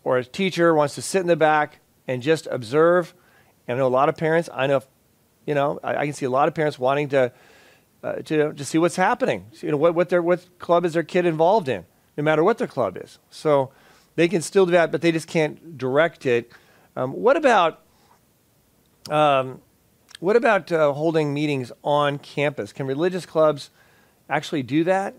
or 0.03 0.17
a 0.17 0.23
teacher 0.23 0.73
wants 0.73 0.95
to 0.95 1.01
sit 1.01 1.21
in 1.21 1.27
the 1.27 1.35
back 1.35 1.79
and 2.07 2.21
just 2.21 2.47
observe, 2.47 3.13
and 3.67 3.75
I 3.75 3.79
know 3.79 3.87
a 3.87 3.89
lot 3.89 4.09
of 4.09 4.17
parents, 4.17 4.49
I 4.53 4.67
know, 4.67 4.83
you 5.45 5.55
know, 5.55 5.79
I, 5.83 5.95
I 5.95 6.05
can 6.05 6.13
see 6.13 6.25
a 6.25 6.29
lot 6.29 6.47
of 6.47 6.53
parents 6.53 6.77
wanting 6.77 7.09
to, 7.09 7.31
uh, 8.03 8.13
to, 8.15 8.53
to 8.53 8.65
see 8.65 8.77
what's 8.77 8.95
happening. 8.95 9.45
You 9.61 9.71
know, 9.71 9.77
what, 9.77 9.95
what, 9.95 10.09
their, 10.09 10.21
what 10.21 10.59
club 10.59 10.85
is 10.85 10.93
their 10.93 11.03
kid 11.03 11.25
involved 11.25 11.67
in, 11.67 11.85
no 12.17 12.23
matter 12.23 12.43
what 12.43 12.57
their 12.57 12.67
club 12.67 12.97
is. 12.97 13.19
So 13.29 13.71
they 14.15 14.27
can 14.27 14.41
still 14.41 14.65
do 14.65 14.73
that, 14.73 14.91
but 14.91 15.01
they 15.01 15.11
just 15.11 15.27
can't 15.27 15.77
direct 15.77 16.25
it. 16.25 16.51
Um, 16.95 17.13
what 17.13 17.37
about, 17.37 17.81
um, 19.09 19.61
what 20.23 20.37
about 20.37 20.71
uh, 20.71 20.93
holding 20.93 21.33
meetings 21.33 21.69
on 21.83 22.17
campus? 22.17 22.71
Can 22.71 22.87
religious 22.87 23.25
clubs 23.25 23.71
actually 24.29 24.63
do 24.63 24.85
that? 24.85 25.13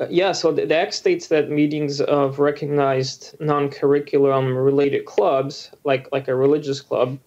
Uh, 0.00 0.06
yeah, 0.10 0.32
so 0.32 0.50
the, 0.50 0.66
the, 0.66 0.74
Act 0.74 0.92
states 0.92 1.28
that 1.28 1.48
meetings 1.48 2.00
of 2.00 2.40
recognized 2.40 3.36
non-curriculum 3.38 4.56
related 4.56 5.04
clubs, 5.04 5.70
like 5.84 6.08
like 6.10 6.26
a 6.26 6.34
religious 6.34 6.80
club, 6.80 7.20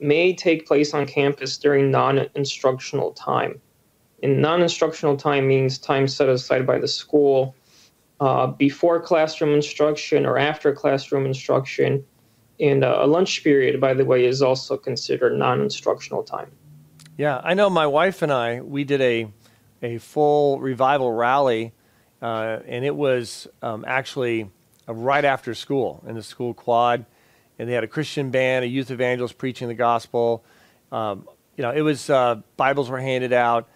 may 0.00 0.34
take 0.34 0.66
place 0.66 0.94
on 0.94 1.04
campus 1.04 1.58
during 1.58 1.90
non-instructional 1.90 3.12
time. 3.12 3.60
And 4.22 4.40
non-instructional 4.40 5.18
time 5.18 5.46
means 5.46 5.76
time 5.76 6.08
set 6.08 6.30
aside 6.30 6.66
by 6.66 6.78
the 6.78 6.88
school 6.88 7.54
uh, 8.20 8.46
before 8.46 9.02
classroom 9.02 9.52
instruction 9.52 10.24
or 10.24 10.38
after 10.38 10.72
classroom 10.72 11.26
instruction. 11.26 12.02
And 12.60 12.84
uh, 12.84 12.98
a 13.00 13.06
lunch 13.06 13.44
period, 13.44 13.80
by 13.80 13.94
the 13.94 14.04
way, 14.04 14.24
is 14.24 14.42
also 14.42 14.76
considered 14.76 15.36
non-instructional 15.36 16.24
time. 16.24 16.50
Yeah, 17.16 17.40
I 17.42 17.54
know. 17.54 17.70
My 17.70 17.86
wife 17.86 18.22
and 18.22 18.32
I 18.32 18.60
we 18.60 18.84
did 18.84 19.00
a 19.00 19.28
a 19.82 19.98
full 19.98 20.58
revival 20.60 21.12
rally 21.12 21.72
uh, 22.20 22.58
and 22.66 22.84
it 22.84 22.94
was 22.94 23.46
um, 23.62 23.84
actually 23.86 24.50
uh, 24.88 24.94
right 24.94 25.24
after 25.24 25.54
school 25.54 26.02
in 26.06 26.14
the 26.14 26.22
school 26.22 26.54
quad, 26.54 27.06
and 27.58 27.68
they 27.68 27.72
had 27.72 27.84
a 27.84 27.88
Christian 27.88 28.30
band, 28.30 28.64
a 28.64 28.68
youth 28.68 28.90
evangelist 28.90 29.38
preaching 29.38 29.68
the 29.68 29.74
gospel. 29.74 30.44
Um, 30.90 31.28
you 31.56 31.62
know, 31.62 31.70
it 31.70 31.82
was 31.82 32.10
uh, 32.10 32.40
Bibles 32.56 32.88
were 32.88 33.00
handed 33.00 33.32
out, 33.32 33.68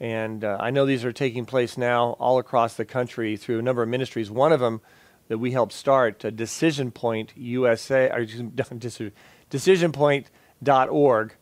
and 0.00 0.44
uh, 0.44 0.58
I 0.60 0.70
know 0.70 0.86
these 0.86 1.04
are 1.04 1.12
taking 1.12 1.44
place 1.44 1.76
now 1.76 2.16
all 2.20 2.38
across 2.38 2.74
the 2.74 2.84
country 2.84 3.36
through 3.36 3.58
a 3.58 3.62
number 3.62 3.82
of 3.82 3.88
ministries. 3.88 4.30
One 4.30 4.52
of 4.52 4.60
them 4.60 4.80
that 5.28 5.38
we 5.38 5.52
helped 5.52 5.72
start, 5.72 6.24
uh, 6.24 6.30
Decision 6.30 6.90
Point 6.90 7.32
USA, 7.36 8.10
or 8.10 8.26
decisionpoint.org, 9.50 11.34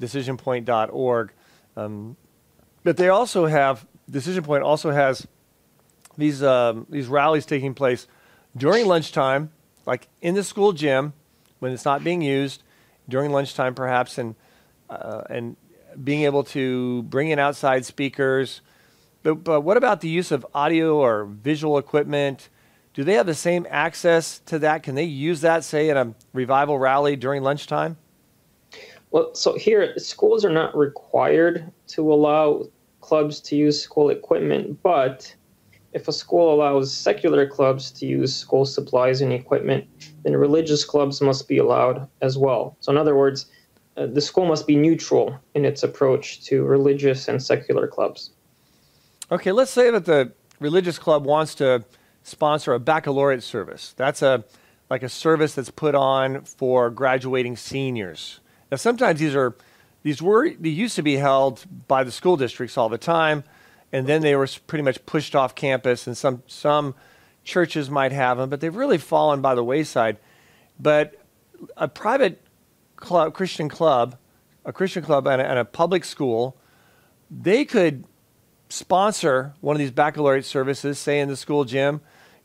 decisionpoint.org. 0.00 1.32
Um, 1.76 2.16
but 2.82 2.96
they 2.96 3.08
also 3.08 3.46
have 3.46 3.86
Decision 4.10 4.44
Point 4.44 4.62
also 4.62 4.90
has 4.90 5.26
these 6.16 6.42
um, 6.42 6.86
these 6.88 7.08
rallies 7.08 7.46
taking 7.46 7.74
place 7.74 8.06
during 8.56 8.86
lunchtime, 8.86 9.50
like 9.84 10.08
in 10.22 10.34
the 10.34 10.44
school 10.44 10.72
gym 10.72 11.12
when 11.58 11.72
it's 11.72 11.84
not 11.84 12.04
being 12.04 12.22
used, 12.22 12.62
during 13.08 13.32
lunchtime 13.32 13.74
perhaps, 13.74 14.18
and 14.18 14.34
uh, 14.88 15.22
and 15.28 15.56
being 16.02 16.22
able 16.22 16.44
to 16.44 17.02
bring 17.04 17.28
in 17.28 17.38
outside 17.38 17.84
speakers. 17.84 18.60
But, 19.22 19.42
but 19.42 19.62
what 19.62 19.76
about 19.76 20.00
the 20.00 20.08
use 20.08 20.30
of 20.30 20.46
audio 20.54 20.96
or 20.96 21.24
visual 21.24 21.78
equipment? 21.78 22.48
Do 22.96 23.04
they 23.04 23.12
have 23.12 23.26
the 23.26 23.34
same 23.34 23.66
access 23.68 24.38
to 24.46 24.58
that? 24.60 24.82
Can 24.82 24.94
they 24.94 25.04
use 25.04 25.42
that, 25.42 25.64
say, 25.64 25.90
in 25.90 25.98
a 25.98 26.14
revival 26.32 26.78
rally 26.78 27.14
during 27.14 27.42
lunchtime? 27.42 27.98
Well, 29.10 29.34
so 29.34 29.54
here, 29.54 29.92
schools 29.98 30.46
are 30.46 30.50
not 30.50 30.74
required 30.74 31.70
to 31.88 32.10
allow 32.10 32.64
clubs 33.02 33.38
to 33.40 33.54
use 33.54 33.78
school 33.78 34.08
equipment, 34.08 34.82
but 34.82 35.32
if 35.92 36.08
a 36.08 36.12
school 36.12 36.54
allows 36.54 36.90
secular 36.90 37.46
clubs 37.46 37.90
to 37.90 38.06
use 38.06 38.34
school 38.34 38.64
supplies 38.64 39.20
and 39.20 39.30
equipment, 39.30 39.86
then 40.24 40.34
religious 40.34 40.82
clubs 40.82 41.20
must 41.20 41.48
be 41.48 41.58
allowed 41.58 42.08
as 42.22 42.38
well. 42.38 42.78
So, 42.80 42.92
in 42.92 42.96
other 42.96 43.14
words, 43.14 43.44
uh, 43.98 44.06
the 44.06 44.22
school 44.22 44.46
must 44.46 44.66
be 44.66 44.74
neutral 44.74 45.38
in 45.54 45.66
its 45.66 45.82
approach 45.82 46.44
to 46.46 46.64
religious 46.64 47.28
and 47.28 47.42
secular 47.42 47.86
clubs. 47.86 48.30
Okay, 49.30 49.52
let's 49.52 49.70
say 49.70 49.90
that 49.90 50.06
the 50.06 50.32
religious 50.60 50.98
club 50.98 51.26
wants 51.26 51.54
to 51.56 51.84
sponsor 52.26 52.74
a 52.74 52.80
baccalaureate 52.80 53.42
service. 53.42 53.94
That's 53.96 54.22
a 54.22 54.44
like 54.88 55.02
a 55.02 55.08
service 55.08 55.54
that's 55.54 55.70
put 55.70 55.94
on 55.94 56.42
for 56.42 56.90
graduating 56.90 57.56
seniors. 57.56 58.40
Now, 58.70 58.76
sometimes 58.76 59.20
these 59.20 59.34
are 59.34 59.56
these 60.02 60.22
were 60.22 60.50
they 60.50 60.68
used 60.68 60.96
to 60.96 61.02
be 61.02 61.16
held 61.16 61.64
by 61.88 62.04
the 62.04 62.12
school 62.12 62.36
districts 62.36 62.76
all 62.76 62.88
the 62.88 62.98
time 62.98 63.44
and 63.92 64.06
then 64.06 64.22
they 64.22 64.34
were 64.36 64.48
pretty 64.66 64.82
much 64.82 65.04
pushed 65.06 65.34
off 65.34 65.54
campus, 65.54 66.06
and 66.06 66.16
some 66.16 66.42
some 66.46 66.94
churches 67.44 67.88
might 67.88 68.12
have 68.12 68.38
them, 68.38 68.50
but 68.50 68.60
they've 68.60 68.74
really 68.74 68.98
fallen 68.98 69.40
by 69.40 69.54
the 69.54 69.62
wayside. 69.62 70.18
But 70.78 71.14
a 71.76 71.88
private 71.88 72.42
club, 72.96 73.34
Christian 73.34 73.68
club, 73.68 74.16
a 74.64 74.72
Christian 74.72 75.02
club, 75.02 75.26
and 75.26 75.40
a, 75.40 75.48
and 75.48 75.58
a 75.58 75.64
public 75.64 76.04
school, 76.04 76.56
they 77.30 77.64
could 77.64 78.04
sponsor 78.68 79.54
one 79.60 79.76
of 79.76 79.78
these 79.78 79.90
baccalaureate 79.90 80.44
services, 80.44 80.98
say 80.98 81.20
in 81.20 81.28
the 81.28 81.36
school 81.36 81.64
gym, 81.64 82.00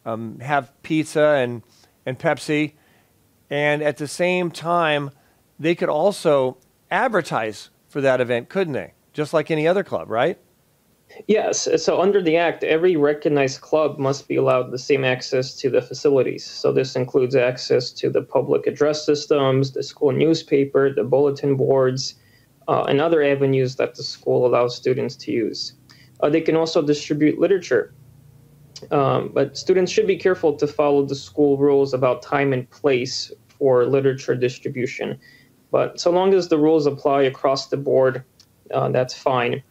um, 0.06 0.40
have 0.40 0.72
pizza 0.84 1.24
and 1.24 1.64
and 2.06 2.18
Pepsi, 2.18 2.74
and 3.50 3.84
at 3.84 3.98
the 3.98 4.08
same 4.08 4.50
time, 4.50 5.12
they 5.60 5.76
could 5.76 5.90
also 5.90 6.58
advertise 6.90 7.70
for 7.90 8.02
that 8.02 8.20
event, 8.20 8.50
couldn't 8.50 8.74
they? 8.74 8.94
Just 9.14 9.34
like 9.34 9.52
any 9.52 9.68
other 9.68 9.84
club, 9.84 10.10
right? 10.10 10.40
Yes. 11.28 11.68
So 11.84 12.02
under 12.02 12.22
the 12.22 12.38
Act, 12.38 12.64
every 12.64 12.96
recognized 12.96 13.62
club 13.62 14.00
must 14.00 14.28
be 14.28 14.38
allowed 14.38 14.72
the 14.72 14.80
same 14.80 15.04
access 15.04 15.56
to 15.58 15.70
the 15.70 15.82
facilities. 15.82 16.46
So 16.46 16.72
this 16.72 16.96
includes 16.96 17.36
access 17.36 17.92
to 17.92 18.10
the 18.10 18.22
public 18.22 18.66
address 18.66 19.06
systems, 19.06 19.74
the 19.74 19.84
school 19.84 20.12
newspaper, 20.12 20.94
the 20.94 21.04
bulletin 21.04 21.56
boards, 21.58 22.16
uh, 22.68 22.84
and 22.84 23.02
other 23.02 23.22
avenues 23.22 23.76
that 23.76 23.96
the 23.96 24.04
school 24.04 24.46
allows 24.46 24.76
students 24.76 25.16
to 25.18 25.32
use. 25.32 25.74
Uh, 26.22 26.30
they 26.30 26.42
can 26.42 26.56
also 26.56 26.82
distribute 26.82 27.40
literature. 27.40 27.94
Um, 28.92 29.32
but 29.34 29.58
students 29.58 29.92
should 29.92 30.08
be 30.08 30.18
careful 30.18 30.56
to 30.56 30.68
follow 30.68 31.06
the 31.06 31.16
school 31.16 31.58
rules 31.58 31.94
about 31.94 32.22
time 32.22 32.52
and 32.54 32.70
place 32.70 33.32
for 33.48 33.86
literature 33.86 34.36
distribution. 34.36 35.20
But 35.70 36.00
so 36.00 36.12
long 36.12 36.34
as 36.34 36.48
the 36.48 36.58
rules 36.58 36.86
apply 36.86 37.24
across 37.24 37.68
the 37.68 37.78
board, 37.78 38.24
uh, 38.74 38.90
that's 38.90 39.14
fine. 39.14 39.64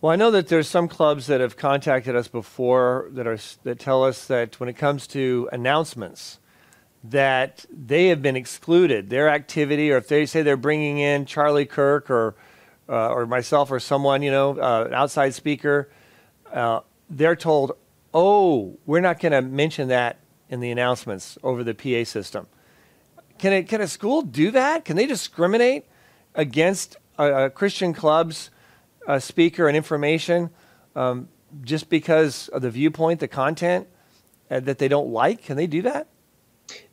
Well, 0.00 0.12
I 0.12 0.16
know 0.16 0.30
that 0.30 0.48
there's 0.48 0.68
some 0.68 0.88
clubs 0.88 1.26
that 1.26 1.40
have 1.40 1.56
contacted 1.56 2.14
us 2.14 2.28
before 2.28 3.08
that 3.12 3.26
are 3.26 3.38
that 3.64 3.78
tell 3.78 4.04
us 4.04 4.26
that 4.26 4.60
when 4.60 4.68
it 4.68 4.74
comes 4.74 5.06
to 5.08 5.48
announcements, 5.52 6.38
that 7.02 7.64
they 7.70 8.08
have 8.08 8.22
been 8.22 8.36
excluded. 8.36 9.10
Their 9.10 9.28
activity, 9.28 9.90
or 9.90 9.96
if 9.96 10.08
they 10.08 10.26
say 10.26 10.42
they're 10.42 10.56
bringing 10.56 10.98
in 10.98 11.24
Charlie 11.24 11.66
Kirk 11.66 12.10
or 12.10 12.34
uh, 12.88 13.08
or 13.08 13.26
myself 13.26 13.70
or 13.70 13.80
someone, 13.80 14.22
you 14.22 14.30
know, 14.30 14.58
uh, 14.58 14.84
an 14.86 14.94
outside 14.94 15.34
speaker, 15.34 15.90
uh, 16.52 16.80
they're 17.10 17.36
told, 17.36 17.72
"Oh, 18.14 18.78
we're 18.86 19.00
not 19.00 19.20
going 19.20 19.32
to 19.32 19.42
mention 19.42 19.88
that 19.88 20.18
in 20.48 20.60
the 20.60 20.70
announcements 20.70 21.38
over 21.42 21.64
the 21.64 21.74
PA 21.74 22.04
system." 22.04 22.46
Can 23.38 23.52
a, 23.52 23.62
can 23.62 23.80
a 23.80 23.88
school 23.88 24.22
do 24.22 24.50
that? 24.52 24.84
Can 24.84 24.96
they 24.96 25.06
discriminate 25.06 25.84
against 26.34 26.96
a 27.18 27.50
Christian 27.50 27.92
clubs? 27.92 28.50
uh, 29.06 29.18
speaker 29.18 29.68
and 29.68 29.76
information 29.76 30.50
um, 30.94 31.28
just 31.62 31.88
because 31.88 32.48
of 32.48 32.62
the 32.62 32.70
viewpoint, 32.70 33.20
the 33.20 33.28
content 33.28 33.86
uh, 34.50 34.60
that 34.60 34.78
they 34.78 34.88
don't 34.88 35.08
like? 35.08 35.42
Can 35.44 35.56
they 35.56 35.66
do 35.66 35.82
that? 35.82 36.08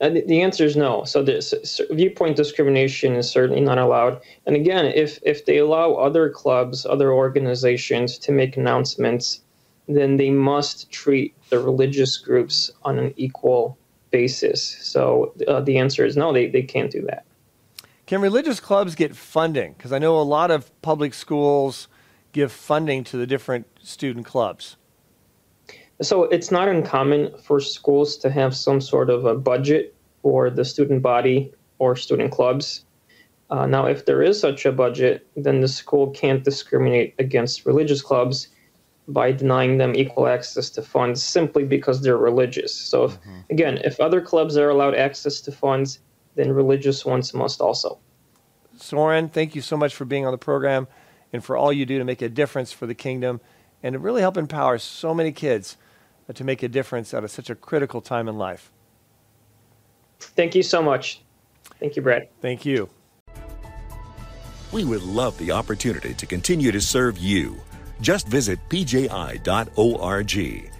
Uh, 0.01 0.09
the, 0.09 0.41
answer 0.41 0.65
is 0.65 0.75
no. 0.75 1.03
So 1.03 1.23
the 1.23 1.41
so 1.41 1.83
viewpoint 1.91 2.35
discrimination 2.35 3.15
is 3.15 3.29
certainly 3.29 3.61
not 3.61 3.77
allowed. 3.77 4.21
And 4.45 4.55
again, 4.55 4.85
if 4.85 5.19
if 5.23 5.45
they 5.45 5.57
allow 5.57 5.93
other 5.93 6.29
clubs, 6.29 6.85
other 6.85 7.11
organizations 7.11 8.17
to 8.19 8.31
make 8.31 8.55
announcements, 8.57 9.41
then 9.87 10.17
they 10.17 10.29
must 10.29 10.91
treat 10.91 11.33
the 11.49 11.59
religious 11.59 12.17
groups 12.17 12.71
on 12.83 12.99
an 12.99 13.13
equal 13.17 13.77
basis. 14.11 14.77
So 14.81 15.33
uh, 15.47 15.61
the 15.61 15.77
answer 15.77 16.05
is 16.05 16.15
no. 16.15 16.33
They 16.33 16.47
they 16.47 16.63
can't 16.63 16.91
do 16.91 17.01
that. 17.03 17.25
Can 18.05 18.21
religious 18.21 18.59
clubs 18.59 18.95
get 18.95 19.15
funding? 19.15 19.73
Because 19.73 19.91
I 19.91 19.97
know 19.97 20.19
a 20.19 20.21
lot 20.21 20.51
of 20.51 20.69
public 20.81 21.13
schools 21.13 21.87
give 22.33 22.51
funding 22.51 23.03
to 23.05 23.17
the 23.17 23.25
different 23.25 23.67
student 23.81 24.25
clubs? 24.25 24.75
So 26.01 26.23
it's 26.23 26.51
not 26.51 26.67
uncommon 26.67 27.37
for 27.37 27.59
schools 27.59 28.17
to 28.17 28.29
have 28.29 28.55
some 28.55 28.81
sort 28.81 29.09
of 29.09 29.25
a 29.25 29.35
budget 29.35 29.95
for 30.21 30.49
the 30.49 30.65
student 30.65 31.01
body 31.01 31.53
or 31.79 31.95
student 31.95 32.31
clubs. 32.31 32.85
Uh, 33.49 33.67
now, 33.67 33.85
if 33.85 34.05
there 34.05 34.23
is 34.23 34.39
such 34.39 34.65
a 34.65 34.71
budget, 34.71 35.27
then 35.35 35.61
the 35.61 35.67
school 35.67 36.09
can't 36.09 36.43
discriminate 36.43 37.13
against 37.19 37.65
religious 37.65 38.01
clubs 38.01 38.47
by 39.07 39.31
denying 39.31 39.77
them 39.77 39.95
equal 39.95 40.27
access 40.27 40.69
to 40.71 40.81
funds 40.81 41.21
simply 41.21 41.63
because 41.63 42.01
they're 42.01 42.17
religious. 42.17 42.73
So, 42.73 43.03
if, 43.03 43.19
mm-hmm. 43.19 43.39
again, 43.49 43.77
if 43.83 43.99
other 43.99 44.21
clubs 44.21 44.57
are 44.57 44.69
allowed 44.69 44.95
access 44.95 45.41
to 45.41 45.51
funds, 45.51 45.99
then 46.35 46.51
religious 46.51 47.05
ones 47.05 47.33
must 47.33 47.61
also. 47.61 47.99
Soren, 48.77 49.29
thank 49.29 49.55
you 49.55 49.61
so 49.61 49.77
much 49.77 49.93
for 49.93 50.05
being 50.05 50.25
on 50.25 50.31
the 50.31 50.37
program 50.37 50.87
and 51.31 51.43
for 51.43 51.55
all 51.55 51.71
you 51.71 51.85
do 51.85 51.99
to 51.99 52.05
make 52.05 52.21
a 52.21 52.29
difference 52.29 52.71
for 52.71 52.87
the 52.87 52.95
kingdom 52.95 53.39
and 53.83 53.93
to 53.93 53.99
really 53.99 54.21
help 54.21 54.37
empower 54.37 54.77
so 54.77 55.13
many 55.13 55.31
kids 55.31 55.77
Uh, 56.29 56.33
to 56.33 56.43
make 56.43 56.63
a 56.63 56.69
difference 56.69 57.13
at 57.13 57.23
a, 57.23 57.27
such 57.27 57.49
a 57.49 57.55
critical 57.55 57.99
time 57.99 58.29
in 58.29 58.37
life. 58.37 58.71
Thank 60.19 60.55
you 60.55 60.63
so 60.63 60.81
much. 60.81 61.21
Thank 61.79 61.97
you, 61.97 62.01
Brad. 62.01 62.29
Thank 62.41 62.65
you. 62.65 62.89
We 64.71 64.85
would 64.85 65.03
love 65.03 65.37
the 65.37 65.51
opportunity 65.51 66.13
to 66.13 66.25
continue 66.25 66.71
to 66.71 66.79
serve 66.79 67.17
you. 67.17 67.61
Just 67.99 68.27
visit 68.27 68.57
pji.org 68.69 69.41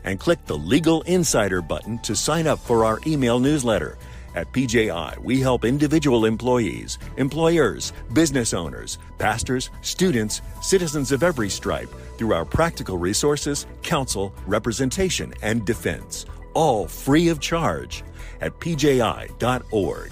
and 0.04 0.20
click 0.20 0.46
the 0.46 0.58
Legal 0.58 1.02
Insider 1.04 1.62
button 1.62 2.00
to 2.00 2.16
sign 2.16 2.48
up 2.48 2.60
for 2.60 2.86
our 2.86 3.00
email 3.06 3.40
newsletter. 3.40 3.98
At 4.36 4.52
PJI, 4.52 5.20
we 5.20 5.40
help 5.40 5.64
individual 5.64 6.26
employees, 6.26 6.98
employers, 7.18 7.94
business 8.14 8.54
owners, 8.54 8.98
pastors, 9.20 9.70
students, 9.82 10.42
citizens 10.62 11.12
of 11.12 11.22
every 11.22 11.50
stripe 11.50 11.90
through 12.18 12.34
our 12.34 12.46
practical 12.46 12.98
resources, 12.98 13.68
counsel, 13.84 14.34
representation, 14.48 15.34
and 15.44 15.66
defense, 15.66 16.26
all 16.54 16.88
free 16.88 17.30
of 17.30 17.40
charge 17.40 18.04
at 18.42 18.60
pji.org. 18.60 20.12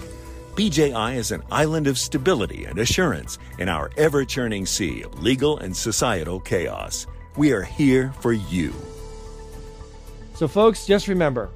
PJI 0.56 1.16
is 1.16 1.32
an 1.32 1.42
island 1.50 1.88
of 1.88 1.98
stability 1.98 2.66
and 2.66 2.78
assurance 2.78 3.40
in 3.58 3.70
our 3.70 3.90
ever 3.98 4.26
churning 4.26 4.66
sea 4.66 5.02
of 5.02 5.24
legal 5.24 5.58
and 5.58 5.76
societal 5.76 6.40
chaos. 6.42 7.08
We 7.38 7.54
are 7.54 7.64
here 7.64 8.14
for 8.20 8.34
you. 8.34 8.74
So, 10.36 10.48
folks, 10.48 10.86
just 10.86 11.08
remember 11.08 11.50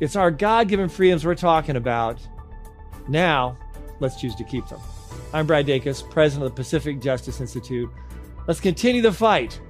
it's 0.00 0.16
our 0.16 0.30
God 0.30 0.68
given 0.68 0.88
freedoms 0.88 1.24
we're 1.24 1.34
talking 1.34 1.76
about. 1.76 2.18
Now, 3.08 3.58
let's 4.00 4.20
choose 4.20 4.34
to 4.36 4.44
keep 4.44 4.66
them. 4.68 4.80
I'm 5.32 5.46
Brad 5.46 5.66
Dacus, 5.66 6.08
president 6.08 6.46
of 6.46 6.52
the 6.54 6.56
Pacific 6.56 7.00
Justice 7.00 7.40
Institute. 7.40 7.90
Let's 8.46 8.60
continue 8.60 9.02
the 9.02 9.12
fight 9.12 9.60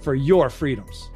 for 0.00 0.14
your 0.14 0.50
freedoms. 0.50 1.10